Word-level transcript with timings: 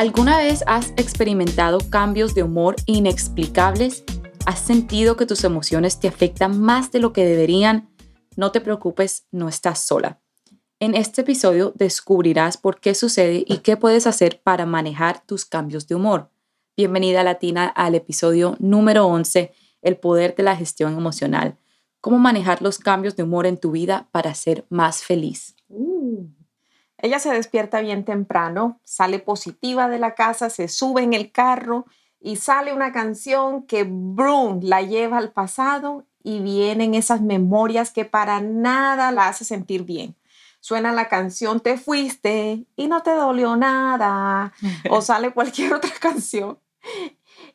¿Alguna 0.00 0.38
vez 0.38 0.64
has 0.66 0.94
experimentado 0.96 1.78
cambios 1.90 2.34
de 2.34 2.42
humor 2.42 2.74
inexplicables? 2.86 4.02
¿Has 4.46 4.58
sentido 4.58 5.18
que 5.18 5.26
tus 5.26 5.44
emociones 5.44 6.00
te 6.00 6.08
afectan 6.08 6.58
más 6.58 6.90
de 6.90 7.00
lo 7.00 7.12
que 7.12 7.26
deberían? 7.26 7.90
No 8.34 8.50
te 8.50 8.62
preocupes, 8.62 9.26
no 9.30 9.46
estás 9.46 9.80
sola. 9.80 10.18
En 10.78 10.94
este 10.94 11.20
episodio 11.20 11.74
descubrirás 11.76 12.56
por 12.56 12.80
qué 12.80 12.94
sucede 12.94 13.44
y 13.46 13.58
qué 13.58 13.76
puedes 13.76 14.06
hacer 14.06 14.40
para 14.42 14.64
manejar 14.64 15.22
tus 15.26 15.44
cambios 15.44 15.86
de 15.86 15.96
humor. 15.96 16.30
Bienvenida 16.78 17.22
Latina 17.22 17.66
al 17.66 17.94
episodio 17.94 18.56
número 18.58 19.04
11, 19.04 19.52
El 19.82 19.98
poder 19.98 20.34
de 20.34 20.44
la 20.44 20.56
gestión 20.56 20.96
emocional. 20.96 21.58
Cómo 22.00 22.18
manejar 22.18 22.62
los 22.62 22.78
cambios 22.78 23.16
de 23.16 23.24
humor 23.24 23.44
en 23.44 23.58
tu 23.58 23.72
vida 23.72 24.08
para 24.12 24.32
ser 24.32 24.64
más 24.70 25.02
feliz. 25.02 25.56
Ella 27.02 27.18
se 27.18 27.32
despierta 27.32 27.80
bien 27.80 28.04
temprano, 28.04 28.78
sale 28.84 29.18
positiva 29.18 29.88
de 29.88 29.98
la 29.98 30.14
casa, 30.14 30.50
se 30.50 30.68
sube 30.68 31.02
en 31.02 31.14
el 31.14 31.32
carro 31.32 31.86
y 32.20 32.36
sale 32.36 32.72
una 32.72 32.92
canción 32.92 33.62
que 33.66 33.84
Broom 33.88 34.60
la 34.62 34.82
lleva 34.82 35.18
al 35.18 35.32
pasado 35.32 36.04
y 36.22 36.40
vienen 36.40 36.94
esas 36.94 37.22
memorias 37.22 37.90
que 37.90 38.04
para 38.04 38.40
nada 38.40 39.10
la 39.12 39.28
hace 39.28 39.44
sentir 39.44 39.84
bien. 39.84 40.14
Suena 40.62 40.92
la 40.92 41.08
canción 41.08 41.60
Te 41.60 41.78
fuiste 41.78 42.66
y 42.76 42.86
no 42.86 43.02
te 43.02 43.12
dolió 43.12 43.56
nada 43.56 44.52
o 44.90 45.00
sale 45.02 45.32
cualquier 45.32 45.72
otra 45.72 45.92
canción 46.00 46.58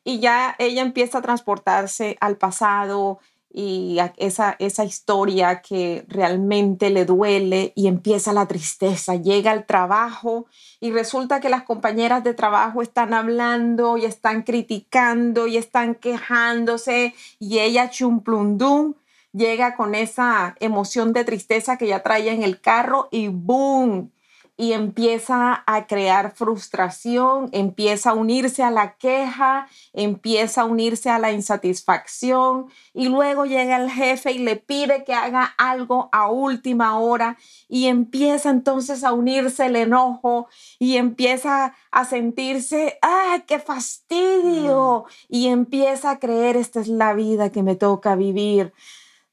y 0.03 0.19
ya 0.19 0.55
ella 0.59 0.81
empieza 0.81 1.19
a 1.19 1.21
transportarse 1.21 2.17
al 2.21 2.37
pasado, 2.37 3.19
y 3.57 3.99
esa, 4.17 4.57
esa 4.59 4.83
historia 4.83 5.61
que 5.61 6.03
realmente 6.09 6.89
le 6.89 7.05
duele 7.05 7.71
y 7.73 7.87
empieza 7.87 8.33
la 8.33 8.47
tristeza, 8.47 9.15
llega 9.15 9.51
al 9.51 9.65
trabajo 9.65 10.47
y 10.81 10.91
resulta 10.91 11.39
que 11.39 11.47
las 11.47 11.63
compañeras 11.63 12.21
de 12.25 12.33
trabajo 12.33 12.81
están 12.81 13.13
hablando 13.13 13.95
y 13.95 14.03
están 14.03 14.43
criticando 14.43 15.47
y 15.47 15.55
están 15.55 15.95
quejándose 15.95 17.13
y 17.39 17.59
ella 17.59 17.89
chumplundum 17.89 18.95
llega 19.31 19.77
con 19.77 19.95
esa 19.95 20.57
emoción 20.59 21.13
de 21.13 21.23
tristeza 21.23 21.77
que 21.77 21.87
ya 21.87 22.03
traía 22.03 22.33
en 22.33 22.43
el 22.43 22.59
carro 22.59 23.07
y 23.09 23.29
boom, 23.29 24.11
y 24.57 24.71
empieza 24.71 25.63
a 25.65 25.85
crear 25.85 26.33
frustración, 26.33 27.49
empieza 27.51 28.11
a 28.11 28.13
unirse 28.13 28.63
a 28.63 28.71
la 28.71 28.95
queja, 28.95 29.67
empieza 29.93 30.61
a 30.61 30.65
unirse 30.65 31.09
a 31.09 31.19
la 31.19 31.31
insatisfacción 31.31 32.67
y 32.93 33.09
luego 33.09 33.45
llega 33.45 33.75
el 33.77 33.91
jefe 33.91 34.31
y 34.31 34.39
le 34.39 34.55
pide 34.55 35.03
que 35.03 35.13
haga 35.13 35.53
algo 35.57 36.09
a 36.13 36.31
última 36.31 36.97
hora 36.99 37.37
y 37.67 37.87
empieza 37.87 38.49
entonces 38.49 39.03
a 39.03 39.11
unirse 39.11 39.65
el 39.65 39.75
enojo 39.75 40.47
y 40.79 40.95
empieza 40.95 41.75
a 41.91 42.05
sentirse, 42.05 42.97
¡ay, 43.01 43.43
qué 43.45 43.59
fastidio! 43.59 45.05
Mm. 45.05 45.11
Y 45.29 45.47
empieza 45.47 46.11
a 46.11 46.19
creer, 46.19 46.55
esta 46.55 46.79
es 46.79 46.87
la 46.87 47.13
vida 47.13 47.51
que 47.51 47.63
me 47.63 47.75
toca 47.75 48.15
vivir 48.15 48.73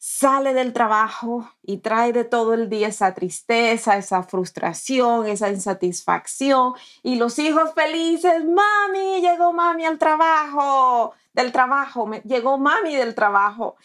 sale 0.05 0.53
del 0.53 0.73
trabajo 0.73 1.49
y 1.63 1.77
trae 1.77 2.13
de 2.13 2.25
todo 2.25 2.55
el 2.55 2.69
día 2.69 2.89
esa 2.89 3.15
tristeza, 3.15 3.97
esa 3.97 4.25
frustración, 4.25 5.29
esa 5.29 5.49
insatisfacción 5.49 6.73
y 7.05 7.15
los 7.15 7.39
hijos 7.39 7.71
felices, 7.73 8.45
mami, 8.45 9.21
llegó 9.21 9.53
mami 9.53 9.85
al 9.85 9.99
trabajo, 9.99 11.13
del 11.35 11.53
trabajo, 11.53 12.11
llegó 12.25 12.59
mami 12.59 12.97
del 12.97 13.15
trabajo 13.15 13.77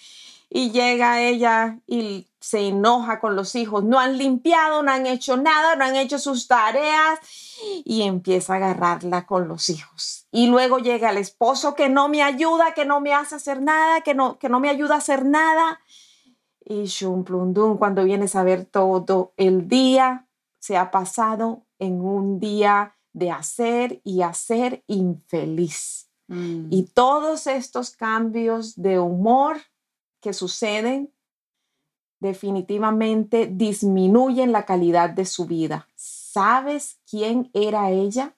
y 0.50 0.72
llega 0.72 1.22
ella 1.22 1.78
y 1.85 2.25
se 2.39 2.69
enoja 2.69 3.19
con 3.19 3.35
los 3.35 3.53
hijos, 3.53 3.84
no 3.84 3.99
han 3.99 4.17
limpiado, 4.17 4.81
no 4.81 4.91
han 4.91 5.05
hecho 5.05 5.38
nada, 5.38 5.75
no 5.75 5.85
han 5.85 5.97
hecho 5.97 6.17
sus 6.17 6.47
tareas 6.47 7.19
y 7.85 8.01
empieza 8.01 8.53
a 8.53 8.55
agarrarla 8.55 9.28
con 9.28 9.47
los 9.47 9.69
hijos. 9.69 10.25
Y 10.31 10.47
luego 10.47 10.79
llega 10.79 11.11
el 11.11 11.17
esposo 11.17 11.75
que 11.75 11.89
no 11.89 12.09
me 12.09 12.23
ayuda, 12.23 12.73
que 12.73 12.85
no 12.85 13.01
me 13.01 13.13
hace 13.13 13.35
hacer 13.35 13.61
nada, 13.61 14.01
que 14.01 14.16
no, 14.16 14.39
que 14.39 14.49
no 14.49 14.59
me 14.59 14.69
ayuda 14.69 14.95
a 14.95 14.97
hacer 14.97 15.23
nada 15.23 15.79
y 16.69 16.85
Shumplundum, 16.85 17.78
cuando 17.78 18.03
vienes 18.03 18.35
a 18.35 18.44
ver 18.44 18.66
todo 18.66 19.33
el 19.38 19.67
día, 19.67 20.28
se 20.59 20.78
ha 20.78 20.91
pasado 20.91 21.66
en 21.79 22.01
un 22.01 22.39
día 22.39 22.97
de 23.13 23.31
hacer 23.31 24.01
y 24.03 24.22
hacer 24.22 24.83
infeliz. 24.88 26.09
Mm. 26.28 26.67
Y 26.69 26.83
todos 26.94 27.47
estos 27.47 27.91
cambios 27.91 28.75
de 28.75 29.00
humor 29.00 29.57
que 30.22 30.33
suceden 30.33 31.13
definitivamente 32.19 33.47
disminuyen 33.47 34.51
la 34.51 34.66
calidad 34.66 35.09
de 35.09 35.25
su 35.25 35.45
vida. 35.45 35.88
¿Sabes 35.95 36.99
quién 37.09 37.49
era 37.53 37.91
ella? 37.91 38.35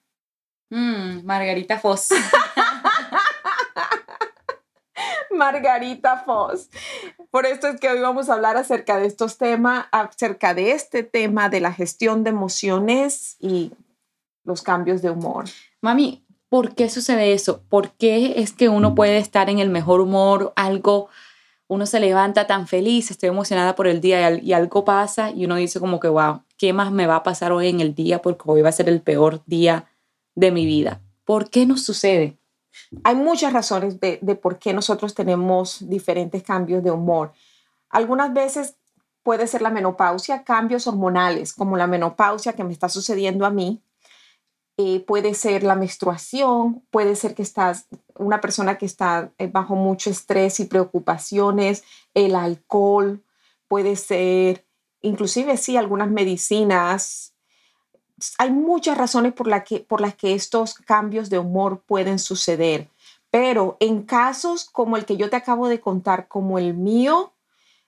Mm, 0.69 1.25
Margarita 1.25 1.79
Foss. 1.79 2.09
Margarita 5.39 6.17
Foss. 6.17 6.69
Por 7.31 7.47
esto 7.47 7.67
es 7.67 7.79
que 7.79 7.89
hoy 7.89 7.99
vamos 7.99 8.29
a 8.29 8.33
hablar 8.33 8.57
acerca 8.57 8.99
de 8.99 9.07
estos 9.07 9.37
temas, 9.37 9.87
acerca 9.91 10.53
de 10.53 10.73
este 10.73 11.01
tema 11.01 11.49
de 11.49 11.61
la 11.61 11.73
gestión 11.73 12.23
de 12.23 12.29
emociones 12.29 13.37
y 13.39 13.71
los 14.43 14.61
cambios 14.61 15.01
de 15.01 15.09
humor. 15.09 15.45
Mami, 15.81 16.23
¿por 16.49 16.75
qué 16.75 16.89
sucede 16.89 17.33
eso? 17.33 17.63
¿Por 17.69 17.91
qué 17.91 18.33
es 18.37 18.51
que 18.51 18.69
uno 18.69 18.93
puede 18.93 19.17
estar 19.17 19.49
en 19.49 19.59
el 19.59 19.69
mejor 19.69 20.01
humor, 20.01 20.53
algo, 20.55 21.07
uno 21.67 21.85
se 21.85 21.99
levanta 21.99 22.45
tan 22.45 22.67
feliz, 22.67 23.09
estoy 23.09 23.29
emocionada 23.29 23.75
por 23.75 23.87
el 23.87 24.01
día 24.01 24.31
y, 24.31 24.53
algo 24.53 24.83
pasa 24.83 25.31
y 25.31 25.45
uno 25.45 25.55
dice 25.55 25.79
como 25.79 25.99
que, 25.99 26.09
wow, 26.09 26.41
¿qué 26.57 26.73
más 26.73 26.91
me 26.91 27.07
va 27.07 27.17
a 27.17 27.23
pasar 27.23 27.51
hoy 27.53 27.69
en 27.69 27.79
el 27.79 27.95
día? 27.95 28.21
Porque 28.21 28.43
hoy 28.45 28.61
va 28.61 28.69
a 28.69 28.73
ser 28.73 28.89
el 28.89 29.01
peor 29.01 29.41
día 29.45 29.85
de 30.35 30.51
mi 30.51 30.65
vida. 30.65 31.01
¿Por 31.23 31.49
qué 31.49 31.65
nos 31.65 31.83
sucede? 31.83 32.37
Hay 33.03 33.15
muchas 33.15 33.53
razones 33.53 33.99
de, 33.99 34.17
por 34.41 34.59
qué 34.59 34.73
nosotros 34.73 35.13
tenemos 35.13 35.87
diferentes 35.87 36.43
cambios 36.43 36.83
de 36.83 36.91
humor. 36.91 37.33
Algunas 37.89 38.33
veces 38.33 38.75
puede 39.23 39.47
ser 39.47 39.61
la 39.61 39.69
menopausia, 39.69 40.43
cambios 40.43 40.87
hormonales, 40.87 41.53
como 41.53 41.77
la 41.77 41.87
menopausia 41.87 42.53
que 42.53 42.63
me 42.63 42.73
está 42.73 42.89
sucediendo 42.89 43.45
a 43.45 43.49
mí. 43.49 43.81
Eh, 44.77 45.01
puede 45.01 45.33
ser 45.33 45.63
la 45.63 45.75
menstruación, 45.75 46.85
puede 46.89 47.15
ser 47.15 47.35
que 47.35 47.41
estás 47.41 47.87
una 48.15 48.39
persona 48.39 48.77
que 48.77 48.85
está 48.85 49.33
eh, 49.37 49.47
bajo 49.47 49.75
mucho 49.75 50.09
estrés 50.09 50.61
y 50.61 50.65
preocupaciones, 50.65 51.83
el 52.13 52.33
alcohol, 52.33 53.21
puede 53.67 53.97
ser 53.97 54.65
inclusive 55.01 55.57
sí 55.57 55.77
algunas 55.77 56.09
medicinas 56.09 57.28
hay 58.37 58.51
muchas 58.51 58.97
razones 58.97 59.33
por, 59.33 59.63
que, 59.63 59.79
por 59.79 60.01
las 60.01 60.15
que 60.15 60.33
estos 60.33 60.75
cambios 60.75 61.29
de 61.29 61.39
humor 61.39 61.81
pueden 61.85 62.19
suceder, 62.19 62.89
pero 63.31 63.77
en 63.79 64.03
casos 64.03 64.69
como 64.69 64.97
el 64.97 65.05
que 65.05 65.17
yo 65.17 65.29
te 65.29 65.35
acabo 65.35 65.67
de 65.67 65.79
contar, 65.79 66.27
como 66.27 66.57
el 66.57 66.73
mío, 66.73 67.33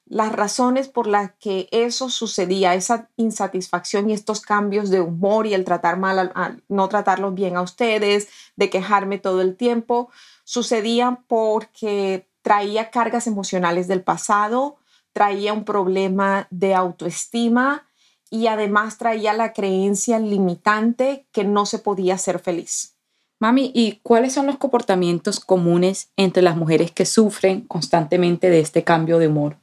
las 0.05 0.33
razones 0.33 0.89
por 0.89 1.07
las 1.07 1.31
que 1.39 1.69
eso 1.71 2.09
sucedía, 2.09 2.75
esa 2.75 3.09
insatisfacción 3.15 4.09
y 4.09 4.13
estos 4.13 4.41
cambios 4.41 4.89
de 4.89 4.99
humor 4.99 5.47
y 5.47 5.53
el 5.53 5.63
tratar 5.63 5.97
mal, 5.97 6.33
no 6.67 6.89
tratarlos 6.89 7.33
bien 7.33 7.55
a 7.55 7.61
ustedes, 7.61 8.27
de 8.57 8.69
quejarme 8.69 9.19
todo 9.19 9.41
el 9.41 9.55
tiempo, 9.55 10.09
sucedían 10.43 11.23
porque 11.27 12.27
traía 12.41 12.91
cargas 12.91 13.25
emocionales 13.25 13.87
del 13.87 14.03
pasado, 14.03 14.75
traía 15.13 15.53
un 15.53 15.63
problema 15.63 16.47
de 16.49 16.75
autoestima, 16.75 17.87
y 18.31 18.47
además 18.47 18.97
traía 18.97 19.33
la 19.33 19.53
creencia 19.53 20.17
limitante 20.17 21.25
que 21.31 21.43
no 21.43 21.67
se 21.67 21.77
podía 21.77 22.17
ser 22.17 22.39
feliz. 22.39 22.95
Mami, 23.39 23.71
¿y 23.75 23.99
cuáles 24.03 24.33
son 24.33 24.47
los 24.47 24.57
comportamientos 24.57 25.39
comunes 25.39 26.09
entre 26.15 26.41
las 26.41 26.55
mujeres 26.55 26.91
que 26.91 27.05
sufren 27.05 27.61
constantemente 27.61 28.49
de 28.49 28.61
este 28.61 28.83
cambio 28.83 29.19
de 29.19 29.27
humor? 29.27 29.57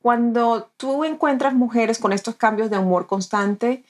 Cuando 0.00 0.70
tú 0.76 1.04
encuentras 1.04 1.54
mujeres 1.54 1.98
con 1.98 2.12
estos 2.12 2.36
cambios 2.36 2.70
de 2.70 2.78
humor 2.78 3.06
constante, 3.06 3.84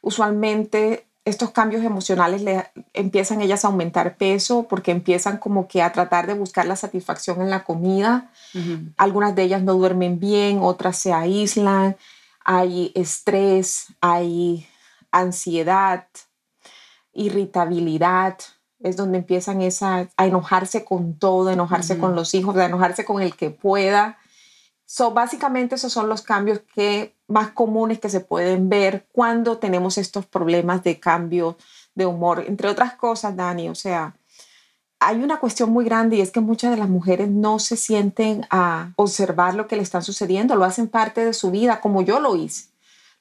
usualmente 0.00 1.06
estos 1.24 1.50
cambios 1.50 1.84
emocionales 1.84 2.42
le 2.42 2.64
empiezan 2.94 3.42
ellas 3.42 3.64
a 3.64 3.68
aumentar 3.68 4.16
peso 4.16 4.66
porque 4.68 4.90
empiezan 4.90 5.36
como 5.36 5.68
que 5.68 5.82
a 5.82 5.92
tratar 5.92 6.26
de 6.26 6.34
buscar 6.34 6.66
la 6.66 6.76
satisfacción 6.76 7.42
en 7.42 7.50
la 7.50 7.64
comida. 7.64 8.30
Algunas 8.96 9.34
de 9.34 9.42
ellas 9.42 9.62
no 9.62 9.74
duermen 9.74 10.18
bien, 10.18 10.60
otras 10.62 10.96
se 10.98 11.12
aíslan, 11.12 11.96
hay 12.44 12.92
estrés, 12.94 13.86
hay 14.00 14.66
ansiedad, 15.10 16.06
irritabilidad, 17.12 18.38
es 18.80 18.96
donde 18.96 19.18
empiezan 19.18 19.60
esa, 19.62 20.08
a 20.16 20.26
enojarse 20.26 20.84
con 20.84 21.18
todo, 21.18 21.48
a 21.48 21.52
enojarse 21.52 21.98
con 21.98 22.16
los 22.16 22.34
hijos, 22.34 22.56
a 22.56 22.66
enojarse 22.66 23.04
con 23.04 23.22
el 23.22 23.36
que 23.36 23.50
pueda. 23.50 24.18
So, 24.84 25.12
básicamente 25.12 25.76
esos 25.76 25.92
son 25.92 26.08
los 26.08 26.22
cambios 26.22 26.60
que, 26.74 27.16
más 27.28 27.50
comunes 27.52 27.98
que 27.98 28.10
se 28.10 28.20
pueden 28.20 28.68
ver 28.68 29.06
cuando 29.12 29.58
tenemos 29.58 29.98
estos 29.98 30.26
problemas 30.26 30.82
de 30.82 31.00
cambio 31.00 31.56
de 31.94 32.06
humor. 32.06 32.44
Entre 32.46 32.68
otras 32.68 32.94
cosas, 32.94 33.36
Dani, 33.36 33.68
o 33.68 33.74
sea, 33.74 34.16
hay 35.04 35.22
una 35.22 35.40
cuestión 35.40 35.70
muy 35.70 35.84
grande 35.84 36.16
y 36.16 36.20
es 36.20 36.30
que 36.30 36.40
muchas 36.40 36.70
de 36.70 36.76
las 36.76 36.88
mujeres 36.88 37.28
no 37.28 37.58
se 37.58 37.76
sienten 37.76 38.46
a 38.50 38.92
observar 38.96 39.54
lo 39.54 39.66
que 39.66 39.76
le 39.76 39.82
está 39.82 40.00
sucediendo, 40.00 40.54
lo 40.54 40.64
hacen 40.64 40.88
parte 40.88 41.24
de 41.24 41.34
su 41.34 41.50
vida, 41.50 41.80
como 41.80 42.02
yo 42.02 42.20
lo 42.20 42.36
hice. 42.36 42.70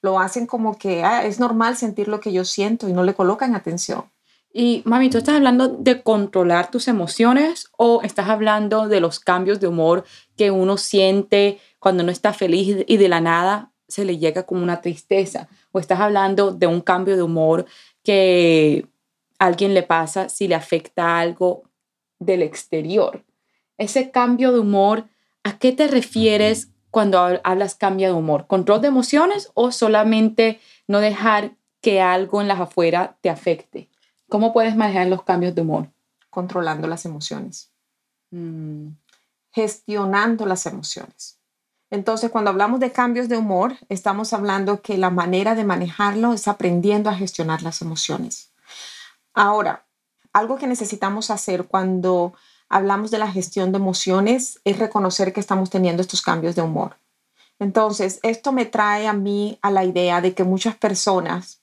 Lo 0.02 0.20
hacen 0.20 0.48
como 0.48 0.78
que 0.78 1.04
ah, 1.04 1.26
es 1.26 1.40
normal 1.40 1.76
sentir 1.78 2.08
lo 2.08 2.20
que 2.20 2.32
yo 2.32 2.46
siento 2.46 2.88
y 2.88 2.94
no 2.94 3.04
le 3.04 3.14
colocan 3.14 3.56
atención. 3.56 4.06
Y 4.54 4.82
mami, 4.86 5.10
¿tú 5.10 5.18
estás 5.18 5.36
hablando 5.36 5.70
de 5.70 6.04
controlar 6.04 6.72
tus 6.72 6.88
emociones 6.88 7.70
o 7.78 8.02
estás 8.04 8.30
hablando 8.30 8.88
de 8.88 9.00
los 9.00 9.20
cambios 9.20 9.60
de 9.60 9.68
humor 9.68 10.04
que 10.36 10.52
uno 10.52 10.78
siente 10.78 11.60
cuando 11.80 12.04
no 12.04 12.12
está 12.12 12.34
feliz 12.34 12.84
y 12.86 12.98
de 12.98 13.10
la 13.10 13.22
nada 13.22 13.72
se 13.88 14.04
le 14.04 14.18
llega 14.18 14.44
como 14.44 14.62
una 14.62 14.82
tristeza? 14.82 15.48
¿O 15.72 15.80
estás 15.80 16.00
hablando 16.00 16.52
de 16.52 16.68
un 16.68 16.82
cambio 16.82 17.16
de 17.16 17.24
humor 17.24 17.66
que 18.04 18.88
alguien 19.40 19.74
le 19.74 19.84
pasa 19.84 20.30
si 20.30 20.48
le 20.48 20.56
afecta 20.56 21.18
algo 21.18 21.64
del 22.22 22.44
exterior. 22.44 23.26
Ese 23.78 24.12
cambio 24.12 24.54
de 24.54 24.60
humor, 24.60 25.06
¿a 25.44 25.58
qué 25.58 25.74
te 25.74 25.88
refieres 25.88 26.70
cuando 26.92 27.20
hablas 27.44 27.76
cambio 27.76 28.08
de 28.08 28.14
humor? 28.14 28.48
¿Control 28.48 28.80
de 28.80 28.88
emociones 28.88 29.52
o 29.56 29.72
solamente 29.72 30.62
no 30.88 31.00
dejar 31.00 31.56
que 31.82 32.00
algo 32.00 32.40
en 32.40 32.48
las 32.48 32.60
afuera 32.60 33.18
te 33.22 33.30
afecte? 33.30 33.90
¿Cómo 34.30 34.54
puedes 34.54 34.76
manejar 34.76 35.08
los 35.08 35.24
cambios 35.24 35.56
de 35.56 35.64
humor? 35.64 35.90
Controlando 36.30 36.88
las 36.88 37.06
emociones. 37.06 37.72
Mm. 38.30 38.90
Gestionando 39.52 40.46
las 40.46 40.66
emociones. 40.68 41.40
Entonces, 41.90 42.32
cuando 42.32 42.52
hablamos 42.52 42.80
de 42.80 42.92
cambios 42.92 43.28
de 43.28 43.38
humor, 43.38 43.76
estamos 43.90 44.32
hablando 44.32 44.82
que 44.82 44.98
la 44.98 45.10
manera 45.10 45.56
de 45.56 45.66
manejarlo 45.66 46.34
es 46.34 46.48
aprendiendo 46.48 47.10
a 47.10 47.16
gestionar 47.16 47.64
las 47.64 47.82
emociones. 47.82 48.54
Ahora, 49.34 49.86
algo 50.34 50.58
que 50.58 50.68
necesitamos 50.68 51.30
hacer 51.30 51.66
cuando 51.66 52.34
hablamos 52.70 53.12
de 53.12 53.20
la 53.20 53.32
gestión 53.32 53.72
de 53.72 53.78
emociones 53.78 54.60
es 54.64 54.80
reconocer 54.80 55.34
que 55.34 55.40
estamos 55.40 55.70
teniendo 55.70 56.02
estos 56.02 56.22
cambios 56.22 56.56
de 56.56 56.62
humor. 56.62 56.98
Entonces, 57.60 58.20
esto 58.24 58.52
me 58.52 58.66
trae 58.66 59.08
a 59.08 59.14
mí 59.14 59.60
a 59.62 59.70
la 59.70 59.86
idea 59.86 60.22
de 60.22 60.34
que 60.34 60.44
muchas 60.44 60.76
personas 60.76 61.62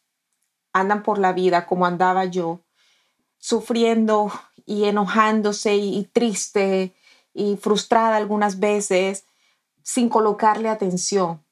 andan 0.73 1.03
por 1.03 1.19
la 1.19 1.33
vida 1.33 1.67
como 1.67 1.87
andaba 1.87 2.25
yo, 2.27 2.61
sufriendo 3.39 4.31
y 4.67 4.85
enojándose 4.85 5.77
y, 5.77 6.05
triste 6.13 6.95
y 7.33 7.57
frustrada 7.57 8.17
algunas 8.17 8.61
veces 8.61 9.25
sin 9.83 10.09
colocarle 10.09 10.69
atención. 10.69 11.43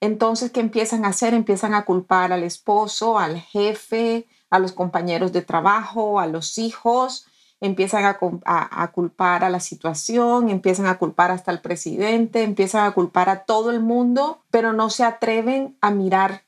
Entonces, 0.00 0.52
¿qué 0.52 0.60
empiezan 0.60 1.04
a 1.04 1.08
hacer? 1.08 1.34
Empiezan 1.34 1.74
a 1.74 1.84
culpar 1.84 2.32
al 2.32 2.44
esposo, 2.44 3.18
al 3.18 3.40
jefe, 3.40 4.28
a 4.50 4.58
los 4.58 4.72
compañeros 4.72 5.32
de 5.32 5.42
trabajo, 5.42 6.20
a 6.20 6.26
los 6.26 6.58
hijos, 6.58 7.26
empiezan 7.60 8.04
a, 8.04 8.90
culpar 8.92 9.44
a 9.44 9.50
la 9.50 9.60
situación, 9.60 10.48
empiezan 10.48 10.86
a 10.86 10.98
culpar 10.98 11.30
hasta 11.30 11.50
al 11.50 11.60
presidente, 11.60 12.42
empiezan 12.42 12.86
a 12.86 12.92
culpar 12.92 13.28
a 13.28 13.44
todo 13.44 13.70
el 13.70 13.80
mundo, 13.80 14.44
pero 14.50 14.72
no 14.72 14.90
se 14.90 15.04
atreven 15.04 15.76
a 15.80 15.90
mirar 15.90 16.44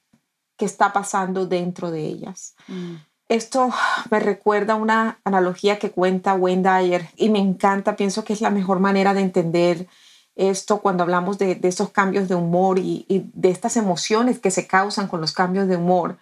qué 0.57 0.65
está 0.65 0.93
pasando 0.93 1.47
dentro 1.47 1.91
de 1.91 2.07
ellas. 2.07 2.55
Mm. 2.69 2.97
Esto 3.29 3.71
me 4.11 4.21
recuerda 4.21 4.75
una 4.75 5.21
analogía 5.25 5.79
que 5.79 5.91
cuenta 5.91 6.35
Wendy 6.35 6.99
y 7.17 7.29
me 7.29 7.39
encanta, 7.39 7.97
pienso 7.97 8.25
que 8.25 8.33
es 8.33 8.41
la 8.41 8.51
mejor 8.51 8.81
manera 8.81 9.15
de 9.15 9.21
entender 9.21 9.89
esto 10.37 10.81
cuando 10.81 11.03
hablamos 11.03 11.39
de, 11.39 11.55
de 11.55 11.69
esos 11.69 11.91
cambios 11.91 12.29
de 12.29 12.35
humor 12.35 12.79
y, 12.79 13.05
y, 13.09 13.31
de 13.35 13.51
estas 13.51 13.77
emociones 13.77 14.39
que 14.39 14.51
se 14.51 14.67
causan 14.67 15.07
con 15.07 15.21
los 15.21 15.33
cambios 15.33 15.69
de 15.69 15.77
humor. 15.77 16.19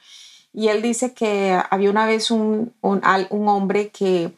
Y 0.52 0.68
él 0.68 0.82
dice 0.82 1.12
que 1.12 1.60
había 1.70 1.90
una 1.90 2.06
vez 2.06 2.30
un, 2.30 2.72
un, 2.80 3.48
hombre 3.48 3.90
que 3.90 4.32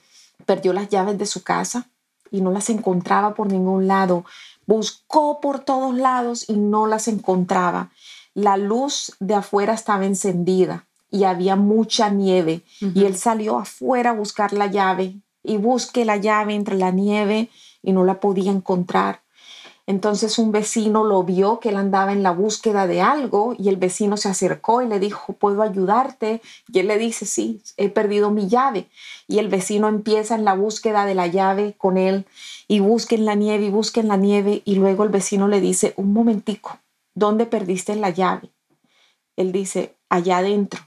perdió 0.44 0.72
las 0.72 0.88
llaves 0.88 1.18
de 1.18 1.26
su 1.26 1.42
casa 1.42 1.88
y 2.30 2.40
no 2.40 2.50
las 2.50 2.70
encontraba 2.70 3.34
por 3.34 3.46
ningún 3.46 3.86
lado. 3.86 4.24
Buscó 4.66 5.40
por 5.40 5.60
todos 5.60 5.94
lados 5.94 6.48
y 6.48 6.54
no 6.54 6.86
las 6.86 7.08
encontraba. 7.08 7.90
La 8.34 8.56
luz 8.56 9.16
de 9.20 9.34
afuera 9.34 9.74
estaba 9.74 10.04
encendida 10.04 10.86
y 11.10 11.24
había 11.24 11.56
mucha 11.56 12.10
nieve. 12.10 12.62
Y 12.80 13.04
él 13.04 13.16
salió 13.16 13.58
afuera 13.58 14.10
a 14.10 14.14
buscar 14.14 14.52
la 14.52 14.66
llave 14.66 15.16
y 15.42 15.56
busque 15.56 16.04
la 16.04 16.16
llave 16.16 16.54
entre 16.54 16.76
la 16.76 16.90
nieve 16.90 17.50
y 17.82 17.92
no 17.92 18.04
la 18.04 18.20
podía 18.20 18.50
encontrar. 18.50 19.22
Entonces 19.90 20.38
un 20.38 20.52
vecino 20.52 21.02
lo 21.02 21.24
vio 21.24 21.58
que 21.58 21.70
él 21.70 21.76
andaba 21.76 22.12
en 22.12 22.22
la 22.22 22.30
búsqueda 22.30 22.86
de 22.86 23.00
algo 23.00 23.56
y 23.58 23.68
el 23.68 23.76
vecino 23.76 24.16
se 24.16 24.28
acercó 24.28 24.82
y 24.82 24.86
le 24.86 25.00
dijo, 25.00 25.32
¿puedo 25.32 25.62
ayudarte? 25.62 26.40
Y 26.72 26.78
él 26.78 26.86
le 26.86 26.96
dice, 26.96 27.26
sí, 27.26 27.60
he 27.76 27.88
perdido 27.88 28.30
mi 28.30 28.46
llave. 28.46 28.86
Y 29.26 29.40
el 29.40 29.48
vecino 29.48 29.88
empieza 29.88 30.36
en 30.36 30.44
la 30.44 30.54
búsqueda 30.54 31.06
de 31.06 31.16
la 31.16 31.26
llave 31.26 31.74
con 31.76 31.98
él 31.98 32.24
y 32.68 32.78
busca 32.78 33.16
en 33.16 33.24
la 33.24 33.34
nieve 33.34 33.64
y 33.64 33.70
busca 33.70 34.00
en 34.00 34.06
la 34.06 34.16
nieve 34.16 34.62
y 34.64 34.76
luego 34.76 35.02
el 35.02 35.08
vecino 35.08 35.48
le 35.48 35.60
dice, 35.60 35.92
un 35.96 36.12
momentico, 36.12 36.78
¿dónde 37.16 37.46
perdiste 37.46 37.96
la 37.96 38.10
llave? 38.10 38.48
Él 39.34 39.50
dice, 39.50 39.96
allá 40.08 40.38
adentro. 40.38 40.82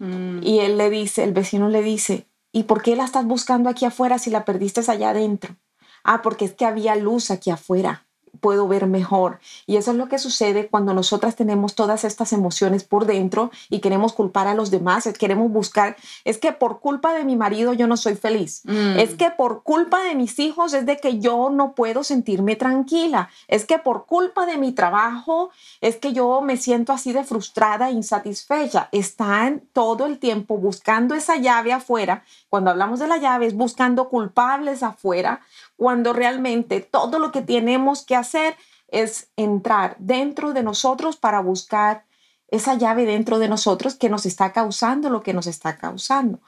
Mm. 0.00 0.42
Y 0.42 0.58
él 0.58 0.76
le 0.76 0.90
dice, 0.90 1.24
el 1.24 1.32
vecino 1.32 1.70
le 1.70 1.80
dice, 1.80 2.26
¿y 2.52 2.64
por 2.64 2.82
qué 2.82 2.94
la 2.94 3.06
estás 3.06 3.24
buscando 3.24 3.70
aquí 3.70 3.86
afuera 3.86 4.18
si 4.18 4.28
la 4.28 4.44
perdiste 4.44 4.82
allá 4.86 5.10
adentro? 5.10 5.56
Ah, 6.04 6.20
porque 6.20 6.44
es 6.44 6.52
que 6.52 6.66
había 6.66 6.94
luz 6.94 7.30
aquí 7.30 7.48
afuera 7.48 8.04
puedo 8.40 8.68
ver 8.68 8.86
mejor. 8.86 9.40
Y 9.66 9.76
eso 9.76 9.92
es 9.92 9.96
lo 9.96 10.08
que 10.08 10.18
sucede 10.18 10.68
cuando 10.68 10.94
nosotras 10.94 11.36
tenemos 11.36 11.74
todas 11.74 12.04
estas 12.04 12.32
emociones 12.32 12.84
por 12.84 13.06
dentro 13.06 13.50
y 13.68 13.80
queremos 13.80 14.12
culpar 14.12 14.46
a 14.46 14.54
los 14.54 14.70
demás, 14.70 15.08
queremos 15.18 15.50
buscar, 15.50 15.96
es 16.24 16.38
que 16.38 16.52
por 16.52 16.80
culpa 16.80 17.14
de 17.14 17.24
mi 17.24 17.36
marido 17.36 17.72
yo 17.72 17.86
no 17.86 17.96
soy 17.96 18.14
feliz, 18.14 18.62
mm. 18.64 18.98
es 18.98 19.14
que 19.14 19.30
por 19.30 19.62
culpa 19.62 20.02
de 20.02 20.14
mis 20.14 20.38
hijos 20.38 20.72
es 20.74 20.86
de 20.86 20.98
que 20.98 21.18
yo 21.18 21.50
no 21.50 21.74
puedo 21.74 22.04
sentirme 22.04 22.56
tranquila, 22.56 23.30
es 23.48 23.64
que 23.64 23.78
por 23.78 24.06
culpa 24.06 24.46
de 24.46 24.56
mi 24.56 24.72
trabajo 24.72 25.50
es 25.80 25.96
que 25.96 26.12
yo 26.12 26.40
me 26.40 26.56
siento 26.56 26.92
así 26.92 27.12
de 27.12 27.24
frustrada 27.24 27.88
e 27.88 27.92
insatisfecha. 27.92 28.88
Están 28.92 29.62
todo 29.72 30.06
el 30.06 30.18
tiempo 30.18 30.56
buscando 30.56 31.14
esa 31.14 31.36
llave 31.36 31.72
afuera. 31.72 32.24
Cuando 32.48 32.70
hablamos 32.70 32.98
de 32.98 33.08
la 33.08 33.18
llave 33.18 33.46
es 33.46 33.54
buscando 33.54 34.08
culpables 34.08 34.82
afuera 34.82 35.40
cuando 35.78 36.12
realmente 36.12 36.80
todo 36.80 37.20
lo 37.20 37.30
que 37.30 37.40
tenemos 37.40 38.04
que 38.04 38.16
hacer 38.16 38.56
es 38.88 39.28
entrar 39.36 39.94
dentro 40.00 40.52
de 40.52 40.64
nosotros 40.64 41.16
para 41.16 41.40
buscar 41.40 42.04
esa 42.48 42.74
llave 42.74 43.06
dentro 43.06 43.38
de 43.38 43.48
nosotros 43.48 43.94
que 43.94 44.08
nos 44.08 44.26
está 44.26 44.52
causando 44.52 45.08
lo 45.08 45.22
que 45.22 45.32
nos 45.32 45.46
está 45.46 45.78
causando. 45.78 46.40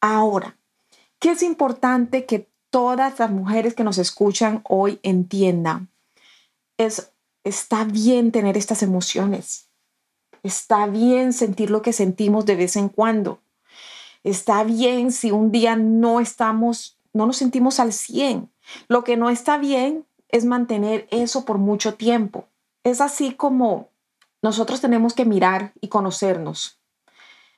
Ahora, 0.00 0.56
¿qué 1.18 1.32
es 1.32 1.42
importante 1.42 2.24
que 2.24 2.48
todas 2.70 3.18
las 3.18 3.30
mujeres 3.32 3.74
que 3.74 3.82
nos 3.82 3.98
escuchan 3.98 4.62
hoy 4.68 5.00
entiendan? 5.02 5.88
Es, 6.76 7.10
está 7.42 7.82
bien 7.82 8.30
tener 8.30 8.56
estas 8.56 8.84
emociones. 8.84 9.66
Está 10.44 10.86
bien 10.86 11.32
sentir 11.32 11.70
lo 11.70 11.82
que 11.82 11.92
sentimos 11.92 12.46
de 12.46 12.54
vez 12.54 12.76
en 12.76 12.90
cuando. 12.90 13.40
Está 14.22 14.62
bien 14.62 15.10
si 15.10 15.32
un 15.32 15.50
día 15.50 15.74
no 15.74 16.20
estamos, 16.20 16.96
no 17.12 17.26
nos 17.26 17.38
sentimos 17.38 17.80
al 17.80 17.92
100. 17.92 18.48
Lo 18.88 19.04
que 19.04 19.16
no 19.16 19.30
está 19.30 19.58
bien 19.58 20.06
es 20.28 20.44
mantener 20.44 21.06
eso 21.10 21.44
por 21.44 21.58
mucho 21.58 21.94
tiempo. 21.94 22.46
Es 22.84 23.00
así 23.00 23.32
como 23.32 23.88
nosotros 24.42 24.80
tenemos 24.80 25.14
que 25.14 25.24
mirar 25.24 25.72
y 25.80 25.88
conocernos. 25.88 26.78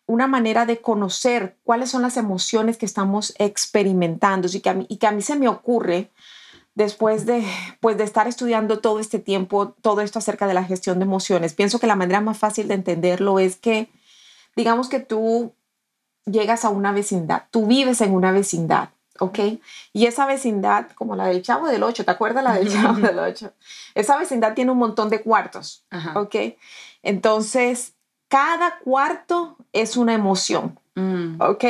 Una 0.06 0.26
manera 0.26 0.66
de 0.66 0.80
conocer 0.80 1.56
cuáles 1.62 1.90
son 1.90 2.02
las 2.02 2.16
emociones 2.16 2.76
que 2.76 2.86
estamos 2.86 3.34
experimentando 3.38 4.48
y 4.52 4.60
que 4.60 4.70
a 4.70 4.74
mí, 4.74 4.86
y 4.88 4.96
que 4.96 5.06
a 5.06 5.12
mí 5.12 5.22
se 5.22 5.36
me 5.36 5.48
ocurre 5.48 6.10
después 6.74 7.26
de, 7.26 7.44
pues, 7.80 7.98
de 7.98 8.04
estar 8.04 8.26
estudiando 8.26 8.80
todo 8.80 9.00
este 9.00 9.18
tiempo, 9.18 9.74
todo 9.82 10.00
esto 10.00 10.18
acerca 10.18 10.46
de 10.46 10.54
la 10.54 10.64
gestión 10.64 10.98
de 10.98 11.04
emociones. 11.04 11.54
Pienso 11.54 11.78
que 11.78 11.86
la 11.86 11.96
manera 11.96 12.20
más 12.20 12.38
fácil 12.38 12.68
de 12.68 12.74
entenderlo 12.74 13.38
es 13.38 13.56
que, 13.56 13.88
digamos 14.56 14.88
que 14.88 15.00
tú 15.00 15.52
llegas 16.24 16.64
a 16.64 16.70
una 16.70 16.92
vecindad, 16.92 17.44
tú 17.50 17.66
vives 17.66 18.00
en 18.00 18.14
una 18.14 18.32
vecindad 18.32 18.90
¿ok? 19.20 19.38
Y 19.92 20.06
esa 20.06 20.26
vecindad, 20.26 20.90
como 20.92 21.14
la 21.14 21.26
del 21.26 21.42
Chavo 21.42 21.68
del 21.68 21.82
Ocho, 21.82 22.04
¿te 22.04 22.10
acuerdas 22.10 22.42
la 22.42 22.54
del 22.54 22.68
Chavo 22.72 22.98
del 22.98 23.18
Ocho? 23.18 23.52
Esa 23.94 24.16
vecindad 24.16 24.54
tiene 24.54 24.72
un 24.72 24.78
montón 24.78 25.10
de 25.10 25.20
cuartos, 25.22 25.84
¿ok? 26.14 26.34
Entonces, 27.02 27.94
cada 28.28 28.78
cuarto 28.78 29.56
es 29.72 29.96
una 29.96 30.14
emoción, 30.14 30.78
mm. 30.94 31.40
¿ok? 31.40 31.64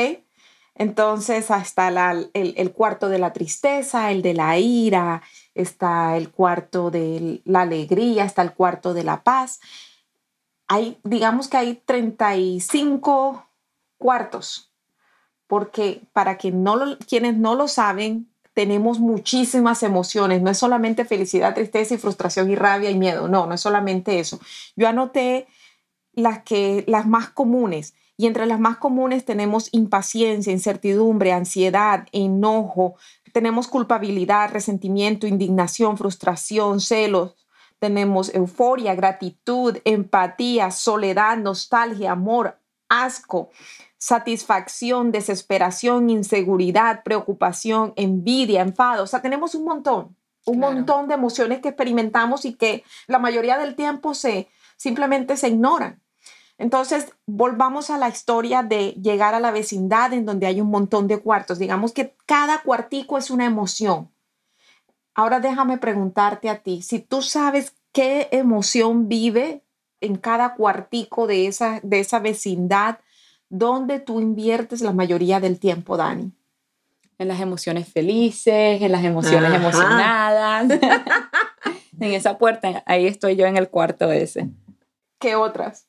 Entonces, 0.75 1.49
está 1.51 1.89
el, 1.89 2.31
el, 2.33 2.71
cuarto 2.71 3.09
de 3.09 3.19
la 3.19 3.33
tristeza, 3.33 4.11
el 4.11 4.21
de 4.21 4.33
la 4.33 4.57
ira, 4.57 5.21
está 5.53 6.15
el 6.15 6.31
cuarto 6.31 6.89
de 6.89 7.41
la 7.43 7.61
alegría, 7.61 8.23
está 8.23 8.41
el 8.41 8.53
cuarto 8.53 8.93
de 8.93 9.03
la 9.03 9.23
paz. 9.23 9.59
Hay, 10.67 10.97
digamos 11.03 11.49
que 11.49 11.57
hay 11.57 11.75
35 11.85 13.45
cuartos 13.97 14.70
porque 15.51 16.03
para 16.13 16.37
que 16.37 16.49
no 16.49 16.97
quienes 17.09 17.35
no 17.35 17.55
lo 17.55 17.67
saben, 17.67 18.31
tenemos 18.53 19.01
muchísimas 19.01 19.83
emociones, 19.83 20.41
no 20.41 20.49
es 20.49 20.57
solamente 20.57 21.03
felicidad, 21.03 21.53
tristeza 21.53 21.93
y 21.93 21.97
frustración 21.97 22.49
y 22.49 22.55
rabia 22.55 22.89
y 22.89 22.97
miedo, 22.97 23.27
no, 23.27 23.47
no 23.47 23.55
es 23.55 23.59
solamente 23.59 24.21
eso. 24.21 24.39
Yo 24.77 24.87
anoté 24.87 25.47
las 26.13 26.43
que 26.43 26.85
las 26.87 27.05
más 27.05 27.31
comunes 27.31 27.95
y 28.15 28.27
entre 28.27 28.45
las 28.45 28.61
más 28.61 28.77
comunes 28.77 29.25
tenemos 29.25 29.67
impaciencia, 29.73 30.53
incertidumbre, 30.53 31.33
ansiedad, 31.33 32.07
enojo, 32.13 32.95
tenemos 33.33 33.67
culpabilidad, 33.67 34.53
resentimiento, 34.53 35.27
indignación, 35.27 35.97
frustración, 35.97 36.79
celos, 36.79 37.35
tenemos 37.77 38.33
euforia, 38.33 38.95
gratitud, 38.95 39.79
empatía, 39.83 40.71
soledad, 40.71 41.35
nostalgia, 41.35 42.13
amor, 42.13 42.57
asco, 42.87 43.49
satisfacción, 44.01 45.11
desesperación, 45.11 46.09
inseguridad, 46.09 47.03
preocupación, 47.03 47.93
envidia, 47.95 48.61
enfado. 48.61 49.03
O 49.03 49.07
sea, 49.07 49.21
tenemos 49.21 49.53
un 49.53 49.63
montón, 49.63 50.17
un 50.47 50.57
montón 50.57 51.07
de 51.07 51.13
emociones 51.13 51.59
que 51.61 51.67
experimentamos 51.67 52.45
y 52.45 52.55
que 52.55 52.83
la 53.05 53.19
mayoría 53.19 53.59
del 53.59 53.75
tiempo 53.75 54.15
se 54.15 54.49
simplemente 54.75 55.37
se 55.37 55.49
ignoran. 55.49 56.01
Entonces, 56.57 57.13
volvamos 57.27 57.91
a 57.91 57.99
la 57.99 58.09
historia 58.09 58.63
de 58.63 58.93
llegar 58.93 59.35
a 59.35 59.39
la 59.39 59.51
vecindad 59.51 60.13
en 60.13 60.25
donde 60.25 60.47
hay 60.47 60.61
un 60.61 60.71
montón 60.71 61.07
de 61.07 61.19
cuartos. 61.19 61.59
Digamos 61.59 61.91
que 61.91 62.15
cada 62.25 62.63
cuartico 62.63 63.19
es 63.19 63.29
una 63.29 63.45
emoción. 63.45 64.09
Ahora 65.13 65.39
déjame 65.39 65.77
preguntarte 65.77 66.49
a 66.49 66.63
ti, 66.63 66.81
si 66.81 66.97
tú 66.97 67.21
sabes 67.21 67.75
qué 67.91 68.29
emoción 68.31 69.07
vive 69.07 69.63
en 69.99 70.15
cada 70.15 70.55
cuartico 70.55 71.27
de 71.27 71.45
esa, 71.45 71.79
de 71.83 71.99
esa 71.99 72.17
vecindad, 72.17 72.97
¿dónde 73.51 73.99
tú 73.99 74.19
inviertes 74.19 74.81
la 74.81 74.93
mayoría 74.93 75.39
del 75.39 75.59
tiempo, 75.59 75.97
Dani? 75.97 76.31
En 77.19 77.27
las 77.27 77.39
emociones 77.39 77.87
felices, 77.87 78.81
en 78.81 78.91
las 78.91 79.03
emociones 79.03 79.53
emocionadas. 79.53 80.71
en 81.99 82.13
esa 82.13 82.39
puerta, 82.39 82.81
ahí 82.87 83.05
estoy 83.05 83.35
yo 83.35 83.45
en 83.45 83.57
el 83.57 83.69
cuarto 83.69 84.11
ese. 84.11 84.49
¿Qué 85.19 85.35
otras? 85.35 85.87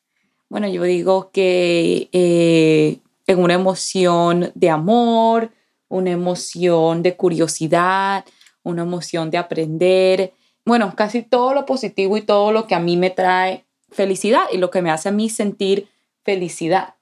Bueno, 0.49 0.67
yo 0.67 0.83
digo 0.83 1.31
que 1.31 2.09
eh, 2.11 2.99
en 3.25 3.39
una 3.39 3.55
emoción 3.55 4.51
de 4.53 4.69
amor, 4.69 5.49
una 5.87 6.11
emoción 6.11 7.01
de 7.01 7.15
curiosidad, 7.15 8.25
una 8.61 8.83
emoción 8.83 9.31
de 9.31 9.37
aprender. 9.37 10.33
Bueno, 10.65 10.93
casi 10.95 11.23
todo 11.23 11.55
lo 11.55 11.65
positivo 11.65 12.17
y 12.17 12.21
todo 12.21 12.51
lo 12.51 12.67
que 12.67 12.75
a 12.75 12.79
mí 12.79 12.97
me 12.97 13.09
trae 13.09 13.65
felicidad 13.89 14.43
y 14.51 14.57
lo 14.57 14.69
que 14.69 14.81
me 14.81 14.91
hace 14.91 15.09
a 15.09 15.13
mí 15.13 15.29
sentir 15.29 15.87
felicidad 16.23 16.95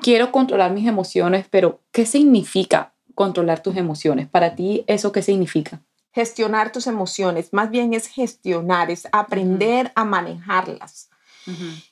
quiero 0.02 0.32
controlar 0.32 0.72
mis 0.72 0.88
emociones, 0.88 1.46
pero 1.48 1.84
¿qué 1.92 2.04
significa 2.04 2.94
controlar 3.14 3.62
tus 3.62 3.76
emociones? 3.76 4.26
Para 4.26 4.56
ti, 4.56 4.82
¿eso 4.88 5.12
qué 5.12 5.22
significa? 5.22 5.84
Gestionar 6.12 6.72
tus 6.72 6.86
emociones, 6.86 7.52
más 7.52 7.70
bien 7.70 7.94
es 7.94 8.06
gestionar, 8.06 8.90
es 8.90 9.06
aprender 9.12 9.92
a 9.94 10.04
manejarlas. 10.04 11.10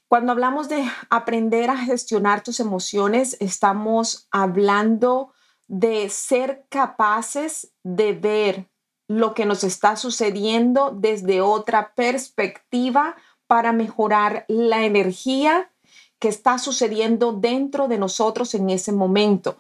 Cuando 0.07 0.33
hablamos 0.33 0.69
de 0.69 0.85
aprender 1.09 1.71
a 1.71 1.79
gestionar 1.79 2.43
tus 2.43 2.61
emociones, 2.61 3.39
estamos 3.41 4.29
hablando 4.31 5.33
de 5.67 6.11
ser 6.11 6.67
capaces 6.69 7.73
de 7.83 8.13
ver 8.13 8.69
lo 9.09 9.35
que 9.35 9.47
nos 9.47 9.65
está 9.65 9.97
sucediendo 9.97 10.91
desde 10.95 11.41
otra 11.41 11.95
perspectiva 11.95 13.17
para 13.47 13.73
mejorar 13.73 14.45
la 14.49 14.85
energía 14.85 15.71
que 16.19 16.29
está 16.29 16.59
sucediendo 16.59 17.33
dentro 17.33 17.89
de 17.89 17.99
nosotros 17.99 18.55
en 18.55 18.71
ese 18.71 18.93
momento. 18.93 19.59